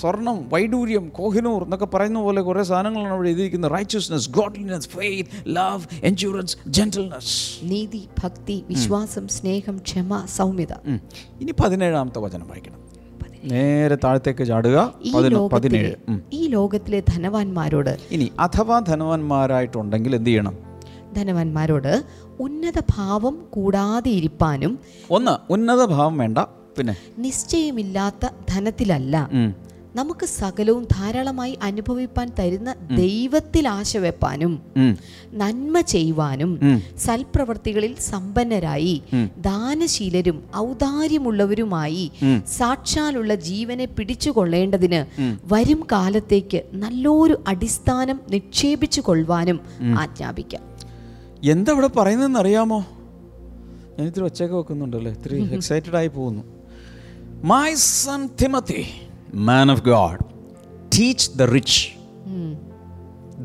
[0.00, 3.72] സ്വർണം വൈഡൂര്യം കോഹിനൂർ എന്നൊക്കെ പറയുന്ന പോലെ കുറേ സാധനങ്ങളാണ് അവിടെ എഴുതിയിരിക്കുന്നത്.
[3.72, 10.72] Righteousness godliness faith love endurance gentleness നീതി ഭക്തി വിശ്വാസം സ്നേഹം ക്ഷമ സൗമ്യത.
[11.40, 12.86] ഇനി പതിനേഴാമത്തെ വചനം വായിക്കണം.
[13.44, 14.94] നേരെ താഴത്തേക്ക് ചാടുക.
[15.52, 15.94] പതിനേഴ്.
[16.32, 20.65] ഈ ലോകത്തിലെ ധനവാന്മാരോട് ഇനി അഥവാ ധനവാന്മാരായിട്ടുണ്ടെങ്കിൽ എന്ത് ചെയ്യണം?
[21.16, 22.04] ധനവാന്മാരോട്
[22.40, 24.78] ഉന്നത ഭാവം കൂടാതെ ഇരിപ്പാനും
[25.10, 26.38] ഒന്ന് ഉന്നത ഭാവം വേണ്ട.
[26.78, 26.96] പിന്നെ?
[27.18, 29.28] നിശ്ചയമില്ലാത്ത ധനത്തിലല്ല.
[29.94, 34.60] നമുക്ക് സകലവും ധാരാളമായി അനുഭവിപ്പാൻ തരുന്ന ദൈവത്തിൽ ആശ വെപ്പാനും
[35.32, 36.50] നന്മ ചെയ്യുവാനും.
[36.98, 39.02] സൽപ്രവർത്തികളിൽ സമ്പന്നരായി
[39.38, 42.04] ദാനശീലരും ഔദാര്യമുള്ളവരുമായി
[42.58, 45.00] സാക്ഷാലുള്ള ജീവനെ പിടിച്ചുകൊള്ളേണ്ടതിന്
[45.54, 49.60] വരും കാലത്തേക്ക് നല്ലൊരു അടിസ്ഥാനം നിക്ഷേപിച്ചു കൊള്ളുവാനും
[49.98, 50.75] ആജ്ഞാപിക്കാം.
[51.50, 52.86] എന്താ ഇവിടെ പറയുന്നതെന്ന് അറിയാമോ
[53.98, 55.10] ഞാൻ ഇത്തിരി ഒച്ചയൊക്കെ വെക്കുന്നുണ്ടല്ലോ?
[55.12, 56.42] ഇത്തിരി എക്സൈറ്റഡ് ആയി പോകുന്നു.
[57.44, 58.84] My son Timothy
[59.34, 60.18] man of God
[60.98, 61.96] teach the rich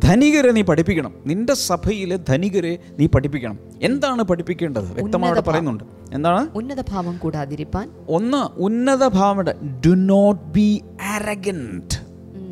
[0.04, 1.14] ധനികരെ നീ പഠിപ്പിക്കണം.
[1.26, 3.60] നിന്റെ സഭയിലെ ധനികരെ നീ പഠിപ്പിക്കണം.
[3.82, 4.94] എന്താണ് പഠിപ്പിക്കേണ്ടത്?
[4.94, 5.84] വ്യക്തമായിട്ട് പറയുന്നുണ്ട്.
[6.14, 6.50] എന്താണ്?
[6.56, 7.90] ഉന്നത ഭാവം കൂടാതിരിപ്പാൻ.
[8.10, 9.46] ഒന്ന് ഉന്നത ഭാവം
[9.86, 11.98] ഡു നോട്ട് ബി ആരഗന്റ്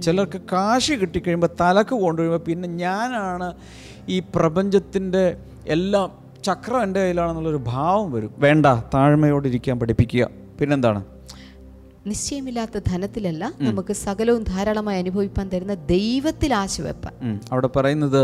[0.01, 3.53] ചിലർക്ക് കാശ് കിട്ടിക്കഴിയുമ്പോൾ തലക്ക് കൊണ്ടുവരുമ്പോൾ പിന്നെ ഞാനാണ്
[4.09, 5.23] ഈ പ്രപഞ്ചത്തിന്റെ
[5.67, 6.09] എല്ലാം
[6.43, 8.31] ചക്രം എന്റെ കയ്യിലാണെന്നുള്ളൊരു ഭാവം വരും.
[8.37, 10.23] വേണ്ട താഴ്മയോടിരിക്കാൻ പഠിപ്പിക്കുക.
[10.59, 11.01] പിന്നെന്താണ്?
[12.07, 17.13] നിശ്ചയമില്ലാത്ത ധനത്തിലല്ല നമുക്ക് സകലവും ധാരാളമായി അനുഭവിക്കാൻ തരുന്ന ദൈവത്തിൽ ആശവെപ്പാൻ
[17.51, 18.23] അവിടെ പറയുന്നത്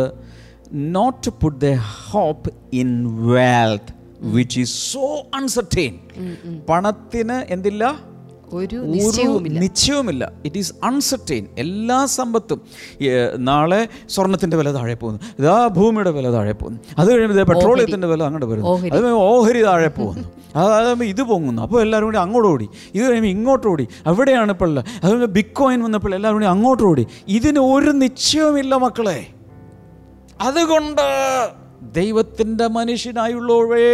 [0.94, 1.72] not to put the
[2.12, 2.92] hope in
[3.32, 3.94] wealth
[4.36, 5.94] which is so uncertain
[6.70, 7.84] പണത്തിന് എന്തില്ല?
[8.56, 8.78] ഒരു
[9.64, 10.24] നിശ്ചയവുമില്ല.
[10.46, 12.62] ഇറ്റ് ഈസ് അൺസർട്ടൈൻ എല്ലാ സമ്പത്തും
[13.38, 15.20] നാളെ സ്വർണത്തിന്റെ വില താഴെ പോകുന്നു.
[15.40, 16.80] ഇതാ ഭൂമിയുടെ വില താഴെ പോകുന്നു.
[16.98, 18.90] അത് കഴിയുമ്പോൾ പെട്രോളിയത്തിന്റെ വില അങ്ങോട്ട് വരുന്നു.
[18.98, 20.28] അത് ഓഹരി താഴെ പോകുന്നു.
[20.56, 21.62] അതായത് ഇത് പൊങ്ങുന്നു.
[21.62, 22.68] അപ്പോൾ എല്ലാവരും കൂടി അങ്ങോട്ട് ഓടി.
[22.96, 23.88] ഇത് കഴിയുമ്പോൾ ഇങ്ങോട്ട് ഓടി.
[24.06, 27.06] അവിടെയാണ് ഇപ്പോൾ ഉള്ളത് അതുകൊണ്ട് ബിഗ് കോയിൻ വന്നപ്പോൾ എല്ലാവരും കൂടി അങ്ങോട്ട് ഓടി.
[27.28, 29.20] ഇതിന് ഒരു നിശ്ചയവുമില്ല മക്കളെ.
[30.42, 31.08] അതുകൊണ്ട്
[31.96, 33.90] ദൈവത്തിന്റെ മനുഷ്യനായുള്ളവേ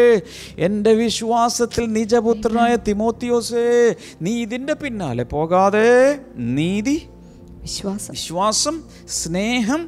[0.59, 3.65] എന്റെ വിശ്വാസത്തിൽ നിജപുത്രനായ തിമോത്തിയോസേ
[4.21, 5.87] നീ ഇതിന്റെ പിന്നാലെ പോകാതെ
[6.57, 6.97] നീതി
[7.63, 8.75] വിശ്വാസം വിശ്വാസം
[9.15, 9.81] സ്നേഹം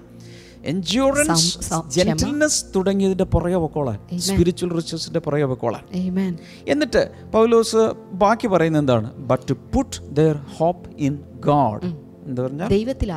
[0.71, 1.47] എൻജൂറൻസ്.
[1.95, 3.97] ജെന്റിൽനെസ് തുടങ്ങിയതിന്റെ പുറകെ പൊക്കോളാൻ
[4.27, 5.83] സ്പിരിച്വൽ റിച്ചസിന്റെ പുറകെ പൊക്കോളാൻ.
[6.67, 7.81] എന്നിട്ട് പൗലോസ്
[8.21, 9.09] ബാക്കി പറയുന്നത് എന്താണ്?
[9.31, 11.15] But to put their hope in
[11.47, 11.89] God
[12.27, 13.09] എന്താ പറഞ്ഞാൽ ദൈവത്തിൽ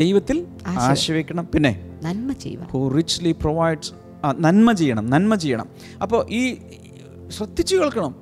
[0.00, 0.38] ദൈവത്തിൽ
[0.84, 1.72] ആശ്രയിക്കണം പിന്നെ
[2.02, 3.92] നന്മ ചെയ്യുക ഹു റിച്ച്ലി പ്രൊവൈഡ്സ്
[4.24, 5.68] നന്മ ചെയ്യണം നന്മ ചെയ്യണം.
[6.02, 6.56] അപ്പോൾ ഈ
[7.28, 8.14] ശ്രദ്ധിച്ചു കേൾക്കണം.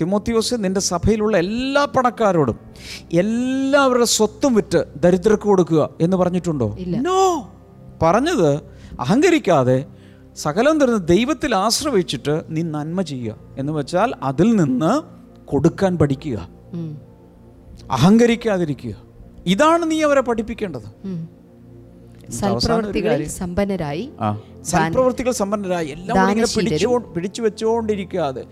[0.00, 2.58] തിമോത്തിയോസ് നിന്റെ സഭയിലുള്ള എല്ലാ പണക്കാരോടും
[3.12, 6.76] എല്ലാവരുടെ സ്വത്തും വിറ്റ് ദരിദ്രർക്ക് കൊടുക്കുക എന്ന് പറഞ്ഞിട്ടുണ്ടോ?
[6.80, 7.52] നോ
[8.02, 8.56] പറഞ്ഞത്
[9.00, 9.84] അഹങ്കരിക്കാതെ
[10.36, 15.02] സകലം തരുന്ന ദൈവത്തിൽ ആശ്രയിച്ചിട്ട് നീ നന്മ ചെയ്യുക എന്ന് വെച്ചാൽ അതിൽ നിന്ന്
[15.46, 16.48] കൊടുക്കാൻ പഠിക്കുക.
[17.90, 18.94] അഹങ്കരിക്കാതിരിക്കുക.
[19.46, 21.06] ഇതാണ് നീ അവരെ പഠിപ്പിക്കേണ്ടത്.
[23.08, 24.42] കാര്യം- സമ്പന്നരായി ആ.
[24.62, 25.86] സൽപ്രവർത്തികൾ സമ്പന്നരായി.
[25.86, 26.46] എല്ലാം ഇങ്ങനെ.
[26.56, 28.44] പിടിച്ചോ പിടിച്ചു വെച്ചുകൊണ്ടിരിക്കാതെ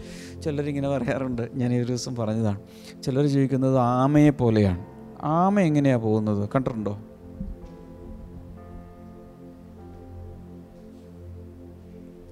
[0.44, 1.48] ചിലരിങ്ങനെ പറയാറുണ്ട്.
[1.54, 2.60] ഞാൻ ഒരു ദിവസം പറഞ്ഞതാണ്.
[3.02, 4.86] ചിലർ ജീവിക്കുന്നത് ആമയെ പോലെയാണ്.
[5.22, 6.48] ആമ എങ്ങനെയാ പോകുന്നത്?
[6.54, 6.98] കണ്ടിട്ടുണ്ടോ?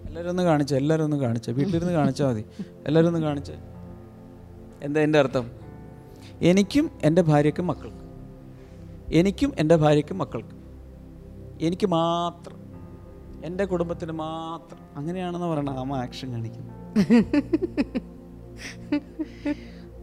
[0.06, 1.50] എല്ലാവരും ഒന്ന് കാണിച്ച എല്ലാവരും ഒന്ന് കാണിച്ച.
[1.50, 2.44] വീട്ടിലിരുന്ന് കാണിച്ചാൽ മതി.
[2.86, 3.52] എല്ലാവരും ഒന്ന് കാണിച്ച.
[4.82, 5.50] എന്താ എന്റെ അർത്ഥം?
[6.42, 8.10] എനിക്കും എന്റെ ഭാര്യക്കും മക്കൾക്കും.
[9.12, 10.55] എനിക്കും എന്റെ ഭാര്യക്കും മക്കൾക്കും.
[11.60, 12.58] എനിക്ക് മാത്രം
[13.44, 15.78] എന്റെ കുടുംബത്തിന് മാത്രം അങ്ങനെയാണെന്ന് പറയണം.
[15.78, 16.72] അമ്മ ആക്ഷൻ കാണിക്കുന്നു.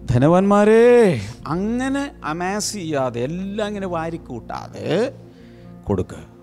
[0.05, 5.15] ധനവാന്മാരെ അങ്ങനെ അമാസ് ചെയ്യാതെ എല്ലാം ഇങ്ങനെ വാരിക്കൂട്ടാതെ
[5.83, 6.33] കൊടുക്കുക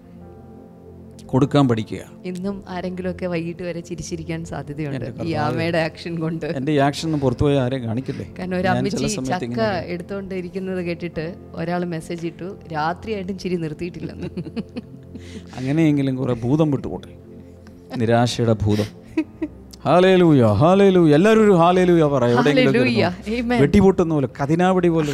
[1.27, 2.11] കൊടുക്കാൻ പഠിക്കുക.
[2.25, 5.23] ഇന്നും ആരെങ്കിലും ഒക്കെ വൈകിട്ട് വരെ ചിരിച്ചിരിക്കാൻ സാധ്യതയുണ്ട്.
[5.23, 6.47] ഈ ആമയുടെ ആക്ഷൻ കൊണ്ട്.
[6.47, 8.35] എന്റെ ആക്ഷൻ ഒന്നും പുറത്തു പോയി ആരെയും കാണിക്കില്ലേ?
[8.39, 12.59] കാരണം ഒരു അമ്മച്ചി ചക്ക എടുത്തോണ്ടിരിക്കുന്നത് കേട്ടിട്ട് ഒരാൾ മെസ്സേജ് ഇട്ടു.
[12.73, 14.29] രാത്രിയായിട്ടും ചിരി നിർത്തിയിട്ടില്ലെന്ന്.
[15.57, 17.13] അങ്ങനെയെങ്കിലും കുറെ ഭൂതം വിട്ടുപോട്ടെ.
[17.97, 19.01] നിരാശയുടെ ഭൂതം.
[19.85, 23.27] ഹാലേലൂയ ഹാലേലൂയ എല്ലാവരും ഒരു ഹാലേലൂയ പറ എവിടെയെങ്കിലും Hallelujah.
[23.27, 23.49] കിടന്നോ.
[23.49, 23.61] Amen.
[23.61, 25.13] വെട്ടിപൊട്ടുന്ന പോലെ കതിനാവടി പോലെ.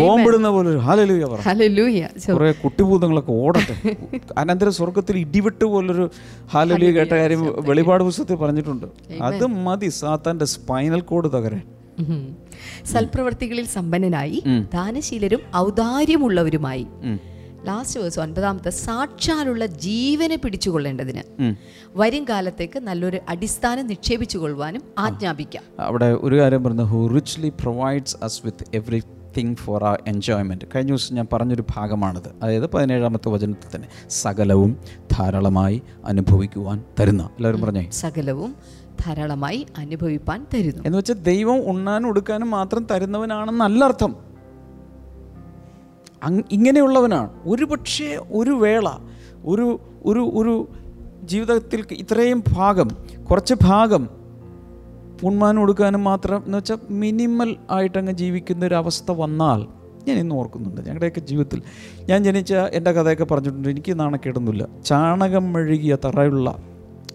[0.00, 1.40] ബോംബിടുന്ന പോലെ ഒരു ഹാലേലൂയ പറ.
[1.40, 2.08] ഹല്ലേലൂയ.
[2.18, 3.96] സോ കുറെ കുട്ടിഭൂതങ്ങളൊക്കെ ഓടട്ടെ.
[4.38, 6.10] അനന്തര സ്വർഗത്തിൽ ഇടിവിട്ട് പോലൊരു
[6.52, 8.86] ഹാലലിയ കേട്ട കാര്യം വെളിപാട് പുസ്തകത്തിൽ പറഞ്ഞിട്ടുണ്ട്.
[9.22, 11.62] അത് മതി സാത്താന്റെ സ്പൈനൽ കോഡ് തകരാൻ.
[12.84, 14.42] സൽപ്രവർത്തികളിൽ സമ്പന്നനായി
[14.74, 16.86] ദാനശീലരും ഔദാര്യമുള്ളവരുമായി.
[17.66, 21.54] ലാസ്റ്റ് വേഴ്സ് ഒൻപതാമത്തെ സാക്ഷാലുള്ള ജീവനെ പിടിച്ചുകൊള്ളേണ്ടതിന്.
[21.96, 25.64] വരും കാലത്തേക്ക് നല്ലൊരു അടിസ്ഥാനം നിക്ഷേപിച്ചു കൊള്ളുവാനും ആജ്ഞാപിക്കാം.
[25.80, 31.14] അവിടെ ഒരു കാര്യം പറഞ്ഞു who richly provides us with everything for ആ എൻജോയ്മെന്റ് കഴിഞ്ഞ ദിവസം
[31.14, 32.28] ഞാൻ പറഞ്ഞൊരു ഭാഗമാണിത്.
[32.42, 34.76] അതായത് പതിനേഴാമത്തെ വചനത്തിൽ തന്നെ സകലവും
[35.12, 37.22] ധാരാളമായി അനുഭവിക്കുവാൻ തരുന്ന.
[37.22, 37.90] എല്ലാവരും പറഞ്ഞേ?
[37.90, 38.56] സകലവും
[39.06, 40.82] ധാരാളമായി അനുഭവിപ്പാൻ തരുന്നു.
[40.86, 44.29] എന്ന് വെച്ചാൽ ദൈവം ഉണ്ണാനും ഉടുക്കാനും മാത്രം തരുന്നവനാണെന്നല്ല അർത്ഥം.
[46.50, 47.30] ഇങ്ങനെയുള്ളവനാണ്.
[47.46, 48.88] ഒരു പക്ഷേ ഒരു വേള
[49.44, 50.68] ഒരു ഒരു ഒരു
[51.22, 52.88] ജീവിതത്തിൽ ഇത്രയും ഭാഗം
[53.30, 54.08] കുറച്ച് ഭാഗം
[55.24, 59.66] ഉണ്മാനം കൊടുക്കാനും മാത്രം എന്ന് വെച്ചാൽ മിനിമൽ ആയിട്ടങ്ങ് ജീവിക്കുന്ന ഒരു അവസ്ഥ വന്നാൽ
[60.08, 60.80] ഞാൻ ഇന്ന് ഓർക്കുന്നുണ്ട്.
[60.80, 61.62] ഞങ്ങളുടെയൊക്കെ ജീവിതത്തിൽ
[62.00, 63.68] ഞാൻ ജനിച്ച എന്റെ കഥയൊക്കെ പറഞ്ഞിട്ടുണ്ട്.
[63.68, 64.68] എനിക്ക് നാണക്കേടൊന്നുമില്ല.
[64.84, 66.56] ചാണകം മെഴുകിയ തറയുള്ള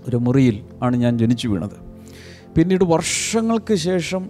[0.07, 1.95] ഒരു മുറിയിൽ ആണ് ഞാൻ ജനിച്ചു വീണത്.
[2.57, 4.29] പിന്നീട് വർഷങ്ങൾക്ക് ശേഷം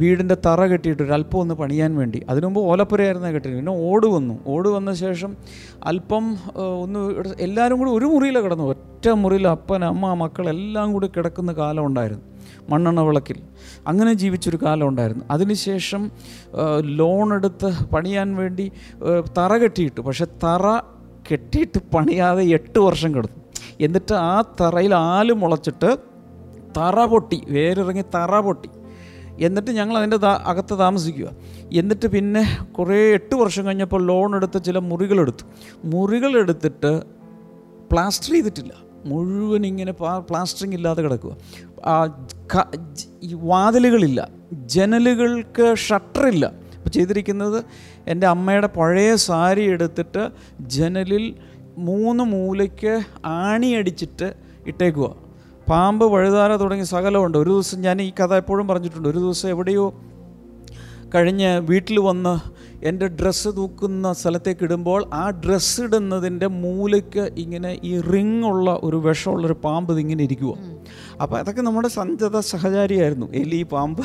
[0.00, 2.20] വീടിന്റെ തറ കെട്ടിയിട്ട് ഒരു അല്പം ഒന്ന് പണിയാൻ വേണ്ടി.
[2.30, 3.56] അതിനു മുമ്പ് ഓലപ്പുരയായിരുന്നു കെട്ടിയത്.
[3.56, 4.34] പിന്നെ ഓട് വന്നു.
[4.46, 5.36] ഓട് വന്ന ശേഷം
[5.84, 6.24] അല്പം
[6.82, 7.00] ഒന്ന്
[7.40, 8.64] എല്ലാവരും കൂടി ഒരു മുറിയിലാണ് കിടന്നു.
[8.64, 12.24] ഒറ്റ മുറിയിൽ അപ്പൻ അമ്മ മക്കൾ എല്ലാം കൂടി കിടക്കുന്ന കാലം ഉണ്ടായിരുന്നു.
[12.70, 13.38] മണ്ണെണ്ണ വിളക്കിൽ.
[13.86, 15.24] അങ്ങനെ ജീവിച്ചൊരു കാലം ഉണ്ടായിരുന്നു.
[15.30, 16.02] അതിനുശേഷം
[16.98, 18.66] ലോൺ എടുത്ത് പണിയാൻ വേണ്ടി
[19.38, 20.00] തറ കെട്ടിയിട്ടു.
[20.00, 20.66] പക്ഷെ തറ
[21.30, 23.42] കെട്ടിയിട്ട് പണിയാതെ എട്ട് വർഷം കിടന്നു.
[23.80, 25.90] എന്നിട്ട് ആ തറയിൽ ആൽ മുളച്ചിട്ട്
[26.78, 27.38] തറ പൊട്ടി.
[27.48, 28.70] വേരിറങ്ങി തറ പൊട്ടി.
[29.40, 31.30] എന്നിട്ട് ഞങ്ങൾ അതിന്റെ അകത്ത് താമസിക്കുക.
[31.72, 35.44] എന്നിട്ട് പിന്നെ കുറേ എട്ട് വർഷം കഴിഞ്ഞപ്പോൾ ലോൺ എടുത്ത് ചില മുറികളെടുത്തു.
[35.84, 37.02] മുറികളെടുത്തിട്ട്
[37.92, 38.72] പ്ലാസ്റ്റർ ചെയ്തിട്ടില്ല.
[39.04, 41.36] മുഴുവൻ ഇങ്ങനെ പ്ലാസ്റ്ററിങ് ഇല്ലാതെ കിടക്കുക.
[43.32, 44.28] വാതിലുകളില്ല.
[44.52, 46.46] ജനലുകൾക്ക് ഷട്ടറില്ല.
[46.46, 47.64] അപ്പോൾ ചെയ്തിരിക്കുന്നത്
[48.06, 50.28] എന്റെ അമ്മയുടെ പഴയ സാരി എടുത്തിട്ട്
[50.60, 51.34] ജനലിൽ
[51.78, 54.34] മൂന്ന് മൂലയ്ക്ക് ആണിയടിച്ചിട്ട്
[54.66, 55.23] ഇട്ടേക്കുക
[55.68, 57.38] പാമ്പ് വഴുതാര തുടങ്ങി സകലമുണ്ട്.
[57.38, 59.08] ഒരു ദിവസം ഞാൻ ഈ കഥ എപ്പോഴും പറഞ്ഞിട്ടുണ്ട്.
[59.08, 59.94] ഒരു ദിവസം എവിടെയോ
[61.14, 68.44] കഴിഞ്ഞ് വീട്ടിൽ വന്ന് എന്റെ ഡ്രസ്സ് തൂക്കുന്ന സ്ഥലത്തേക്ക് ഇടുമ്പോൾ ആ ഡ്രസ്സ് ഇടുന്നതിന്റെ മൂലയ്ക്ക് ഇങ്ങനെ ഈ റിങ്
[68.44, 70.56] ഉള്ള ഒരു വിഷമുള്ളൊരു പാമ്പ് ഇതിങ്ങനെ ഇരിക്കുമോ
[71.22, 73.26] അപ്പോൾ അതൊക്കെ നമ്മുടെ സഞ്ചത സഹചാരിയായിരുന്നു.
[73.32, 74.02] എലി പാമ്പ്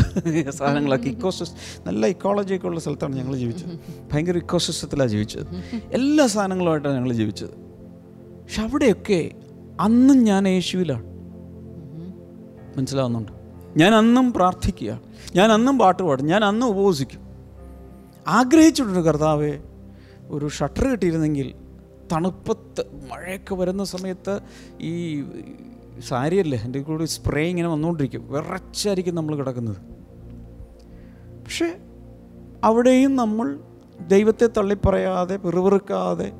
[0.51, 1.51] സാധനങ്ങളൊക്കെ ഇക്കോസിസ്
[1.87, 3.79] നല്ല ഇക്കോളജിയൊക്കെ ഉള്ള സ്ഥലത്താണ് ഞങ്ങൾ ജീവിച്ചത്.
[4.13, 5.45] ഭയങ്കര ഇക്കോസിസ്റ്റത്തിലാണ് ജീവിച്ചത്.
[5.91, 7.55] എല്ലാ സാധനങ്ങളുമായിട്ടാണ് ഞങ്ങൾ ജീവിച്ചത്.
[8.43, 9.31] പക്ഷെ അവിടെയൊക്കെ
[9.81, 11.08] അന്നും ഞാൻ യേശുവിലാണ്.
[12.77, 13.31] മനസ്സിലാവുന്നുണ്ട്.
[13.77, 14.99] ഞാൻ അന്നും പ്രാർത്ഥിക്കുക.
[15.35, 16.25] ഞാൻ അന്നും പാട്ട് പാടും.
[16.25, 17.19] ഞാൻ അന്നും ഉപവസിക്കും.
[18.27, 19.59] ആഗ്രഹിച്ചിട്ടുണ്ട് കർത്താവെ
[20.27, 21.53] ഒരു ഷട്ടർ കിട്ടിയിരുന്നെങ്കിൽ
[22.11, 24.39] തണുപ്പത്ത് മഴയൊക്കെ വരുന്ന സമയത്ത്
[24.81, 25.23] ഈ
[26.07, 28.31] സാരിയല്ലേ എന്റെ കൂടെ സ്പ്രേ ഇങ്ങനെ വന്നുകൊണ്ടിരിക്കും.
[28.31, 29.77] വിറച്ചായിരിക്കും നമ്മൾ കിടക്കുന്നത്.
[31.43, 31.75] പക്ഷേ
[32.63, 33.59] അവിടെയും നമ്മൾ
[34.07, 36.31] ദൈവത്തെ തള്ളിപ്പറയാതെ പിറുപിറുക്കാതെ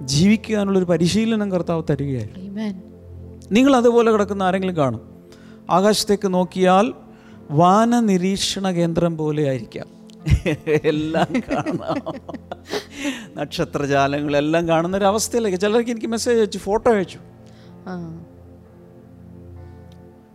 [0.00, 2.62] ജീവിക്കാനുള്ളൊരു പരിശീലനം കർത്താവ് തരികയായിരുന്നു.
[2.62, 2.76] Amen.
[3.52, 5.15] നിങ്ങൾ അതുപോലെ കിടക്കുന്ന ആരെങ്കിലും കാണും.
[5.70, 6.92] ആകാശത്തേക്ക് നോക്കിയാൽ
[7.50, 9.96] വാന നിരീക്ഷണ കേന്ദ്രം പോലെ ആയിരിക്കാം.
[10.84, 12.14] എല്ലാം കാണാം.
[13.36, 17.18] നക്ഷത്രജാലങ്ങളെല്ലാം കാണുന്ന ഒരു അവസ്ഥയിലേക്ക് ചിലർക്ക് എനിക്ക് മെസ്സേജ് അയച്ചു ഫോട്ടോ അയച്ചു.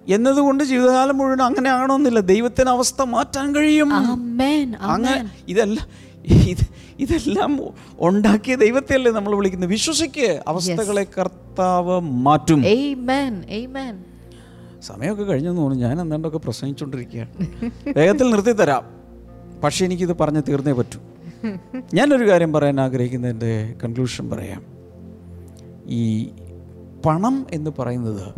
[0.08, 2.20] എന്നതുകൊണ്ട് ജീവിതകാലം മുഴുവൻ അങ്ങനെ ആകണമെന്നില്ല.
[2.20, 3.94] ദൈവത്തിന് അവസ്ഥ മാറ്റാൻ കഴിയും.
[3.94, 5.88] ആമേൻ അങ്ങനെ ഇതല്ല
[6.26, 6.68] ഇത്
[7.00, 7.60] ഇതെല്ലാം
[8.00, 9.70] ഉണ്ടാക്കിയ ദൈവത്തെയല്ലേ നമ്മൾ വിളിക്കുന്നത്?
[9.70, 12.60] വിശ്വസിക്കുക അവസ്ഥകളെ കർത്താവ് മാറ്റും.
[12.60, 14.04] ആമേൻ ആമേൻ
[14.82, 15.88] സമയമൊക്കെ കഴിഞ്ഞെന്ന് തോന്നുന്നു.
[15.88, 17.34] ഞാൻ എന്താണ്ടൊക്കെ പ്രസംഗിച്ചുകൊണ്ടിരിക്കുകയാണ്
[17.98, 18.84] വേഗത്തിൽ നിർത്തി തരാം
[19.64, 21.00] പക്ഷേ എനിക്കിത് പറഞ്ഞ് തീർന്നേ പറ്റൂ.
[21.94, 24.66] ഞാനൊരു കാര്യം പറയാൻ ആഗ്രഹിക്കുന്നതിന്റെ കൺക്ലൂഷൻ പറയാം.
[25.88, 26.30] ഈ
[27.06, 28.34] പണം എന്ന് പറയുന്നത്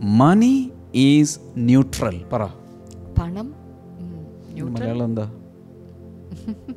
[0.00, 2.44] മണി ഈസ് ന്യൂട്രൽ പറ.
[3.18, 3.54] പണം?
[4.60, 5.32] മലയാളം എന്താ?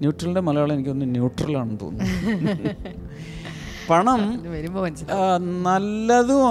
[0.00, 2.70] ന്യൂട്രലിന്റെ മലയാളം എനിക്കൊന്ന് ന്യൂട്രലാണെന്ന് തോന്നുന്നു.
[3.90, 4.20] പണം
[5.62, 6.42] നല്ലതും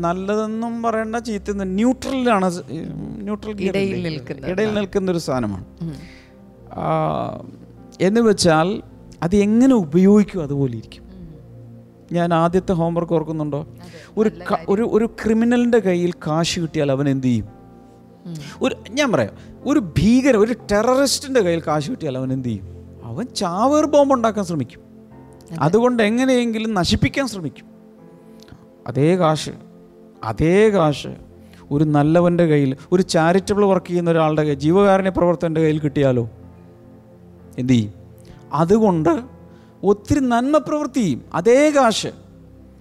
[0.00, 2.62] നല്ലതെന്നും പറയേണ്ട ചീത്ത ന്യൂട്രലാണ്
[3.26, 5.64] ന്യൂട്രൽ ഇടയിൽ നിൽക്കുന്ന ഇടയിൽ നിൽക്കുന്ന ഒരു സാധനമാണ്.
[8.00, 8.82] എന്ന് വെച്ചാൽ
[9.22, 11.04] അത് എങ്ങനെ ഉപയോഗിക്കും അതുപോലെ ഇരിക്കും.
[12.12, 13.66] ഞാൻ ആദ്യത്തെ ഹോംവർക്ക് ഓർക്കുന്നുണ്ടോ?
[14.16, 14.30] ഒരു
[14.68, 17.48] ഒരു ഒരു ക്രിമിനലിന്റെ കയ്യിൽ കാശ് കിട്ടിയാൽ അവൻ എന്ത് ചെയ്യും?
[18.62, 19.34] ഒരു ഞാൻ പറയാം
[19.66, 22.66] ഒരു ഭീകര ഒരു ടെററിസ്റ്റിന്റെ കയ്യിൽ കാശ് കിട്ടിയാൽ അവൻ എന്ത് ചെയ്യും?
[23.04, 24.87] അവൻ ചാവേർ ബോംബ് ഉണ്ടാക്കാൻ ശ്രമിക്കും.
[25.60, 27.66] അതുകൊണ്ട് എങ്ങനെയെങ്കിലും നശിപ്പിക്കാൻ ശ്രമിക്കും.
[28.86, 29.50] അതേ കാശ്
[30.24, 31.08] അതേ കാശ്
[31.70, 36.30] ഒരു നല്ലവന്റെ കയ്യിൽ ഒരു ചാരിറ്റബിൾ വർക്ക് ചെയ്യുന്ന ഒരാളുടെ കയ്യിൽ ജീവകാരുണ്യ പ്രവർത്തകന്റെ കയ്യിൽ കിട്ടിയാലോ?
[37.58, 37.92] എന്തു ചെയ്യും?
[38.52, 39.22] അതുകൊണ്ട്
[39.82, 42.06] ഒത്തിരി നന്മ പ്രവൃത്തി അതേ കാശ്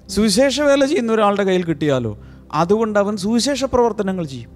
[0.07, 2.17] സുവിശേഷ വേല ചെയ്യുന്ന ഒരാളുടെ കയ്യിൽ കിട്ടിയാലോ?
[2.53, 4.51] അതുകൊണ്ട് അവൻ സുവിശേഷ പ്രവർത്തനങ്ങൾ ചെയ്യും.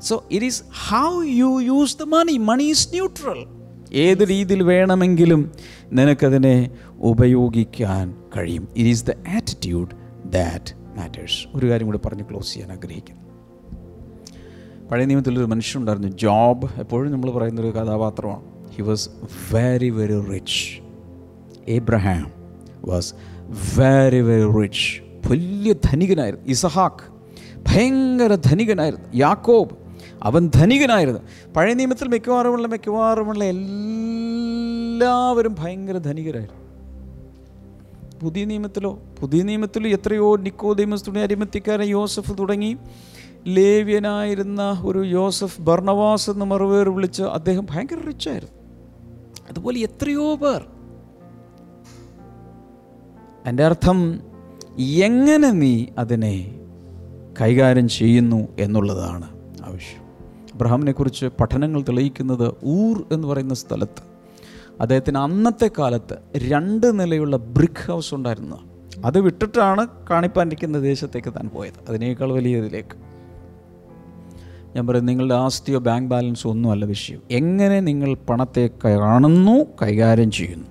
[0.00, 3.57] So it is how you use the money money is neutral
[3.92, 5.52] ഏത് രീതിയിൽ വേണമെങ്കിലും
[5.92, 8.68] നിനക്കതിനെ ഉപയോഗിക്കാൻ കഴിയും.
[8.76, 9.88] It is the attitude
[10.26, 13.28] that matters ഒരു കാര്യം കൂടി പറഞ്ഞ് ക്ലോസ് ചെയ്യാൻ ആഗ്രഹിക്കുന്നു.
[14.88, 18.42] പഴയ നിയമത്തിൽ ഒരു മനുഷ്യനുണ്ടായിരുന്നു ജോബ് എപ്പോഴും നമ്മൾ പറയുന്നൊരു കഥാപാത്രമാണ്.
[18.76, 19.10] He was
[19.52, 20.82] very very rich
[21.68, 22.32] Abraham
[22.84, 23.14] was
[23.78, 26.46] very very rich വലിയ ധനികനായിരുന്നു.
[26.46, 27.18] ഇസഹാക്ക്
[27.68, 29.08] ഭയങ്കര ധനികനായിരുന്നു.
[29.14, 29.87] യാക്കോബ്
[30.22, 31.20] അവൻ ധനികനായിരുന്നു.
[31.56, 36.68] പഴയ നിയമത്തിൽ മിക്കവാറുമുള്ള മിക്കവാറുമുള്ള എല്ലാവരും ഭയങ്കര ധനികരായിരുന്നു.
[38.20, 42.76] പുതിയ നിയമത്തിലോ പുതിയ നിയമത്തിലോ എത്രയോ നിക്കോദീമസ് തുടങ്ങിയ അരിമത്തിക്കാരൻ യോസഫ് തുടങ്ങി.
[43.46, 48.54] ലേവ്യനായിരുന്ന ഒരു യോസഫ് ഭർണവാസ് എന്ന് മറുപേർ വിളിച്ച് അദ്ദേഹം ഭയങ്കര റിച്ചായിരുന്നു
[49.50, 50.66] അതുപോലെ എത്രയോ പേർ.
[53.46, 54.20] എന്റെ അർത്ഥം
[54.78, 56.60] എങ്ങനെ നീ അതിനെ
[57.40, 59.37] കൈകാര്യം ചെയ്യുന്നു എന്നുള്ളതാണ്.
[60.58, 64.02] അബ്രഹാമിനെ കുറിച്ച് പഠനങ്ങൾ തെളിയിക്കുന്നത് ഊർ എന്ന് പറയുന്ന സ്ഥലത്ത്.
[64.80, 68.56] അദ്ദേഹത്തിന് അന്നത്തെ കാലത്ത് രണ്ട് നിലയുള്ള ബ്രിക്ക് ഹൗസ് ഉണ്ടായിരുന്നു.
[69.04, 71.74] അത് വിട്ടിട്ടാണ് കാണിപ്പാനിരിക്കുന്ന ദേശത്തേക്ക് താൻ പോയത്.
[71.88, 72.96] അതിനേക്കാൾ വലിയതിലേക്ക്.
[74.76, 80.66] ഞാൻ പറയും നിങ്ങളുടെ ആസ്തിയോ ബാങ്ക് ബാലൻസോ ഒന്നുമല്ല വിഷയം എങ്ങനെ നിങ്ങൾ പണത്തെ കാണുന്നു കൈകാര്യം ചെയ്യുന്നു?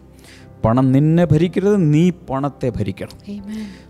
[0.65, 3.43] പണം നിന്നെ ഭരിക്കരുത് നീ പണത്തെ ഭരിക്കണം.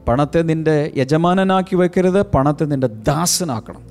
[0.07, 3.81] പണത്തെ നിന്റെ യജമാനനാക്കി വെക്കരുത് പണത്തെ നിന്റെ ദാസനാക്കണം.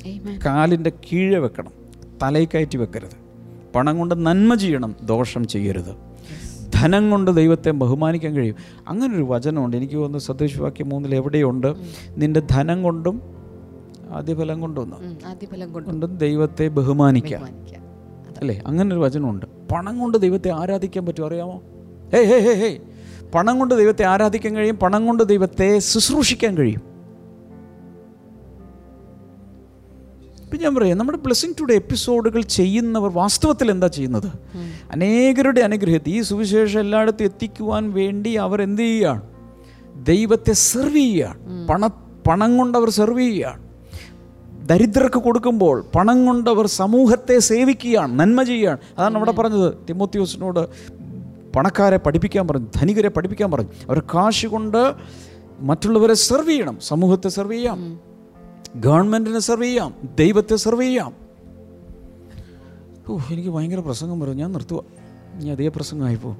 [0.46, 1.85] കാലിന്റെ കീഴെ വെക്കണം.
[2.22, 3.26] തലയിൽ കയറ്റി വെക്കരുത്.
[3.74, 6.06] പണം കൊണ്ട് നന്മ ചെയ്യണം ദോഷം ചെയ്യരുത്.
[6.74, 8.56] ധനം കൊണ്ട് ദൈവത്തെ ബഹുമാനിക്കാൻ കഴിയും.
[8.88, 9.76] അങ്ങനൊരു വചനമുണ്ട്.
[9.76, 11.74] എനിക്ക് തോന്നുന്നു സദൃശ് വാക്യം മൂന്നിൽ എവിടെയുണ്ട്?
[12.16, 13.22] നിന്റെ ധനം കൊണ്ടും
[14.10, 14.92] ആദ്യഫലം കൊണ്ടും
[15.72, 16.16] കൊണ്ടും.
[16.16, 17.44] ദൈവത്തെ ബഹുമാനിക്കാം.
[18.38, 18.62] അല്ലേ?
[18.66, 19.46] അങ്ങനെ ഒരു വചനമുണ്ട്.
[19.72, 21.62] പണം കൊണ്ട് ദൈവത്തെ ആരാധിക്കാൻ പറ്റുമോ അറിയാമോ?
[22.12, 22.78] ഹേ ഹേ ഹേ ഹേ
[23.34, 26.95] പണം കൊണ്ട് ദൈവത്തെ ആരാധിക്കാൻ കഴിയും പണം കൊണ്ട് ദൈവത്തെ ശുശ്രൂഷിക്കാൻ കഴിയും.
[30.46, 34.26] ഇപ്പം ഞാൻ പറയാം നമ്മുടെ ബ്ലെസ്സിങ് ടുഡേ എപ്പിസോഡുകൾ ചെയ്യുന്നവർ വാസ്തവത്തിൽ എന്താ ചെയ്യുന്നത്?
[34.90, 39.22] അനേകരുടെ അനുഗ്രഹത്തിൽ ഈ സുവിശേഷം എല്ലായിടത്തും എത്തിക്കുവാൻ വേണ്ടി അവർ എന്ത് ചെയ്യുകയാണ്?
[40.06, 41.68] ദൈവത്തെ സെർവ് ചെയ്യുകയാണ്.
[41.68, 41.86] പണ
[42.26, 43.62] പണം കൊണ്ട് അവർ സെർവ് ചെയ്യുകയാണ്.
[44.68, 48.78] ദരിദ്രർക്ക് കൊടുക്കുമ്പോൾ പണം കൊണ്ടവർ സമൂഹത്തെ സേവിക്കുകയാണ് നന്മ ചെയ്യുകയാണ്.
[48.98, 49.74] അതാണ് അവിടെ പറഞ്ഞത്.
[49.88, 50.68] തിമോത്യോസിനോട്
[51.52, 53.70] പണക്കാരെ പഠിപ്പിക്കാൻ പറഞ്ഞു ധനികരെ പഠിപ്പിക്കാൻ പറഞ്ഞു.
[53.88, 54.92] അവർ കാശ് കൊണ്ട്
[55.60, 58.05] മറ്റുള്ളവരെ സെർവ് ചെയ്യണം സമൂഹത്തെ സെർവ് ചെയ്യാം
[58.84, 61.12] ഗവൺമെന്റിനെ സെർവ് ചെയ്യാം ദൈവത്തെ സെർവ് ചെയ്യാം.
[63.08, 64.82] ഓ എനിക്ക് ഭയങ്കര പ്രസംഗം പറഞ്ഞു ഞാൻ നിർത്തുക
[65.34, 66.36] ഇനി അതേ പ്രസംഗമായിപ്പോ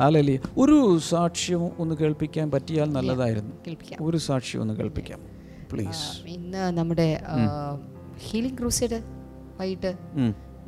[0.00, 3.54] ഹാലല്ലേ ഒരു സാക്ഷ്യം ഒന്ന് കേൾപ്പിക്കാൻ പറ്റിയാൽ നല്ലതായിരുന്നു.
[4.00, 5.20] ഒരു സാക്ഷ്യം ഒന്ന് കേൾപ്പിക്കാം
[5.72, 6.28] പ്ലീസ്.
[6.28, 7.08] ഇന്ന് നമ്മുടെ
[8.18, 9.02] ഹീലിംഗ് ക്രൂസൈഡ്
[9.60, 9.94] വൈകിട്ട്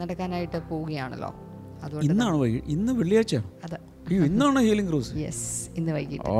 [0.00, 1.34] നടക്കാനായിട്ട് പോവുകയാണല്ലോ.
[1.82, 2.36] അതുകൊണ്ട് ഇന്നാണ്
[2.74, 3.78] ഇന്ന് വെള്ളിയാഴ്ച അതെ.
[4.10, 5.12] ഇന്നാണ് ഹീലിംഗ് ക്രൂസ്?
[5.16, 6.30] യെസ് ഇന്ന് വൈകിട്ട്.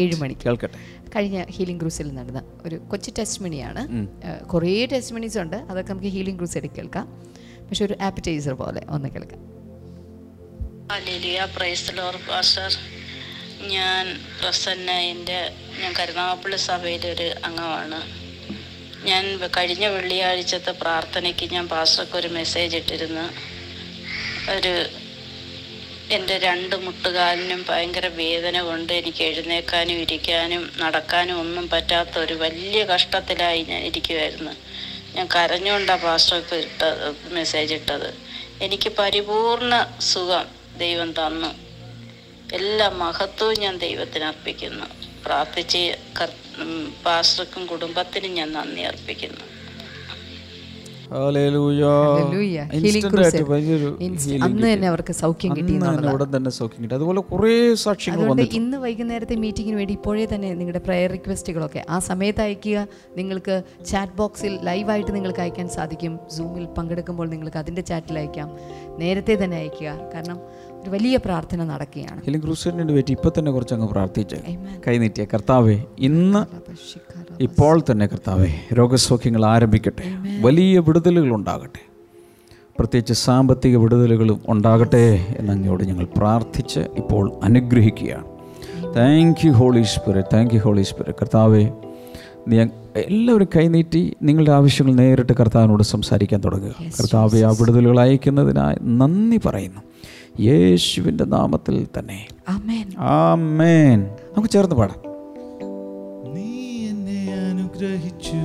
[0.00, 0.40] ഏഴ് മണിക്ക്.
[0.46, 0.78] കേൾക്കട്ടെ.
[1.16, 3.82] കഴിഞ്ഞ ഹീലിംഗ് ക്രൂസിൽ നടന്ന ഒരു കൊച്ചു ടെസ്റ്റ് മണിയാണ്
[4.46, 5.56] കുറേ ടെസ്റ്റ് മണീസ് ഉണ്ട്.
[5.56, 7.06] അതൊക്കെ നമുക്ക് ഹീലിംഗ് ക്രൂസ് ക്രൂസൈഡ് കേൾക്കാം.
[7.68, 9.40] പക്ഷെ ഒരു ആപ്പറ്റൈസർ പോലെ ഒന്ന് കേൾക്കാം.
[13.76, 14.06] ഞാൻ
[14.40, 15.38] പ്രസന്ന എന്റെ
[15.80, 18.00] ഞാൻ കരുനാഗപ്പള്ളി സഭയിലെ ഒരു അംഗമാണ്.
[19.08, 19.24] ഞാൻ
[19.56, 23.24] കഴിഞ്ഞ വെള്ളിയാഴ്ചത്തെ പ്രാർത്ഥനയ്ക്ക് ഞാൻ പാസ്റ്റർക്ക് ഒരു മെസ്സേജ് ഇട്ടിരുന്നു.
[24.52, 24.74] ഒരു
[26.16, 33.62] എന്റെ രണ്ട് മുട്ടുകാലിനും ഭയങ്കര വേദന കൊണ്ട് എനിക്ക് എഴുന്നേക്കാനും ഇരിക്കാനും നടക്കാനും ഒന്നും പറ്റാത്ത ഒരു വലിയ കഷ്ടത്തിലായി
[33.62, 34.52] ഞാൻ ഇരിക്കുമായിരുന്നു
[35.16, 36.82] ഞാൻ കരഞ്ഞുകൊണ്ടാണ് പാസ്റ്റർക്ക് ഇട്ട
[37.32, 38.10] മെസ്സേജ് ഇട്ടത്.
[38.64, 40.46] എനിക്ക് പരിപൂർണ സുഖം
[40.78, 41.50] ദൈവം തന്നു.
[42.58, 44.86] എല്ലാ മഹത്വവും ഞാൻ ദൈവത്തിന് അർപ്പിക്കുന്നു.
[45.24, 45.82] പ്രാർത്ഥിച്ച്
[47.04, 49.51] പാസ്റ്റർക്കും കുടുംബത്തിനും ഞാൻ നന്ദി അർപ്പിക്കുന്നു.
[54.44, 54.72] അന്ന്.
[54.72, 55.76] തന്നെ അവർക്ക് സൗഖ്യം കിട്ടി.
[56.14, 56.94] ഉടൻ തന്നെ സൗഖ്യം കിട്ടി.
[56.94, 62.86] അതുപോലെ കുറേ സാക്ഷ്യങ്ങൾ ഇന്ന് വൈകുന്നേരത്തെ മീറ്റിങ്ങിന് വേണ്ടി ഇപ്പോഴേ തന്നെ നിങ്ങളുടെ പ്രയർ റിക്വസ്റ്റുകളൊക്കെ ആ സമയത്ത് അയക്കുക
[63.16, 66.18] നിങ്ങൾക്ക് ചാറ്റ് ബോക്സിൽ ലൈവായിട്ട് നിങ്ങൾക്ക് അയക്കാൻ സാധിക്കും.
[66.36, 68.50] സൂമിൽ പങ്കെടുക്കുമ്പോൾ നിങ്ങൾക്ക് അതിന്റെ ചാറ്റിൽ അയക്കാം
[68.98, 70.40] നേരത്തെ തന്നെ അയക്കുക കാരണം
[70.82, 72.20] ഒരു വലിയ പ്രാർത്ഥന നടക്കുകയാണ്.
[72.24, 74.36] ഹീലിംഗ് ക്രൂസിന് പറ്റി ഇപ്പൊ തന്നെ കുറച്ച് അങ്ങ് പ്രാർത്ഥിച്ച്.
[74.88, 76.42] കൈനീട്ടിയ കർത്താവേ ഇന്ന്
[77.42, 80.02] ഇപ്പോൾ തന്നെ കർത്താവെ രോഗസൗഖ്യങ്ങൾ ആരംഭിക്കട്ടെ.
[80.40, 81.86] വലിയ വിടുതലുകൾ ഉണ്ടാകട്ടെ.
[82.78, 88.24] പ്രത്യേകിച്ച് സാമ്പത്തിക വിടുതലുകളും ഉണ്ടാകട്ടെ എന്നങ്ങയോട് ഞങ്ങൾ പ്രാർത്ഥിച്ച് ഇപ്പോൾ അനുഗ്രഹിക്കുകയാണ്.
[88.96, 91.68] Thank you Holy Spirit thank you Holy Spirit കർത്താവെ
[92.96, 96.74] എല്ലാവരും കൈനീട്ടി നിങ്ങളുടെ ആവശ്യങ്ങൾ നേരിട്ട് കർത്താവിനോട് സംസാരിക്കാൻ തുടങ്ങുക.
[97.00, 99.80] കർത്താവെ ആ വിടുതലുകൾ അയക്കുന്നതിനായി നന്ദി പറയുന്നു.
[100.42, 102.26] യേശുവിന്റെ നാമത്തിൽ തന്നെ.
[102.98, 105.11] ആമേൻ നമുക്ക് ചേർന്ന് പാടാം.
[107.82, 108.44] അനുഗ്രഹിച്ചു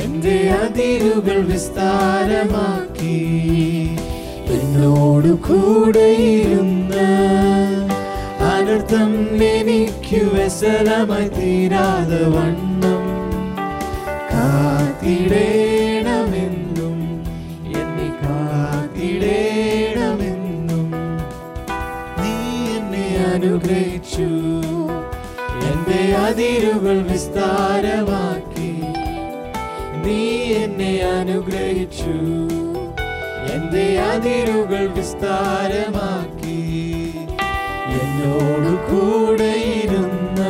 [0.05, 3.19] എന്റെ അതിരുകൾ വിസ്താരമാക്കി.
[4.51, 7.11] എന്നോടു കൂടെയിരുന്ന്
[8.41, 13.05] അനർത്ഥം എനിക്ക് വ്യസനമായി തീരാതെ വണ്ണം
[14.33, 15.64] കാത്തിടേണമെന്നും
[26.35, 28.72] അതിരുകൾ വിസ്താരമാക്കി.
[30.05, 32.14] നീ എന്നെ അനുഗ്രഹിച്ചു.
[33.53, 36.61] എന്റെ അതിരുകൾ വിസ്താരമാക്കി.
[38.03, 39.53] എന്നോട് കൂടെ
[39.85, 40.41] ഇരുന്ന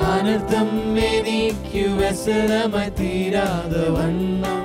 [0.00, 4.61] അനർത്ഥം എനിക്ക് വ്യസനമായി തീരാതെ വണ്ണം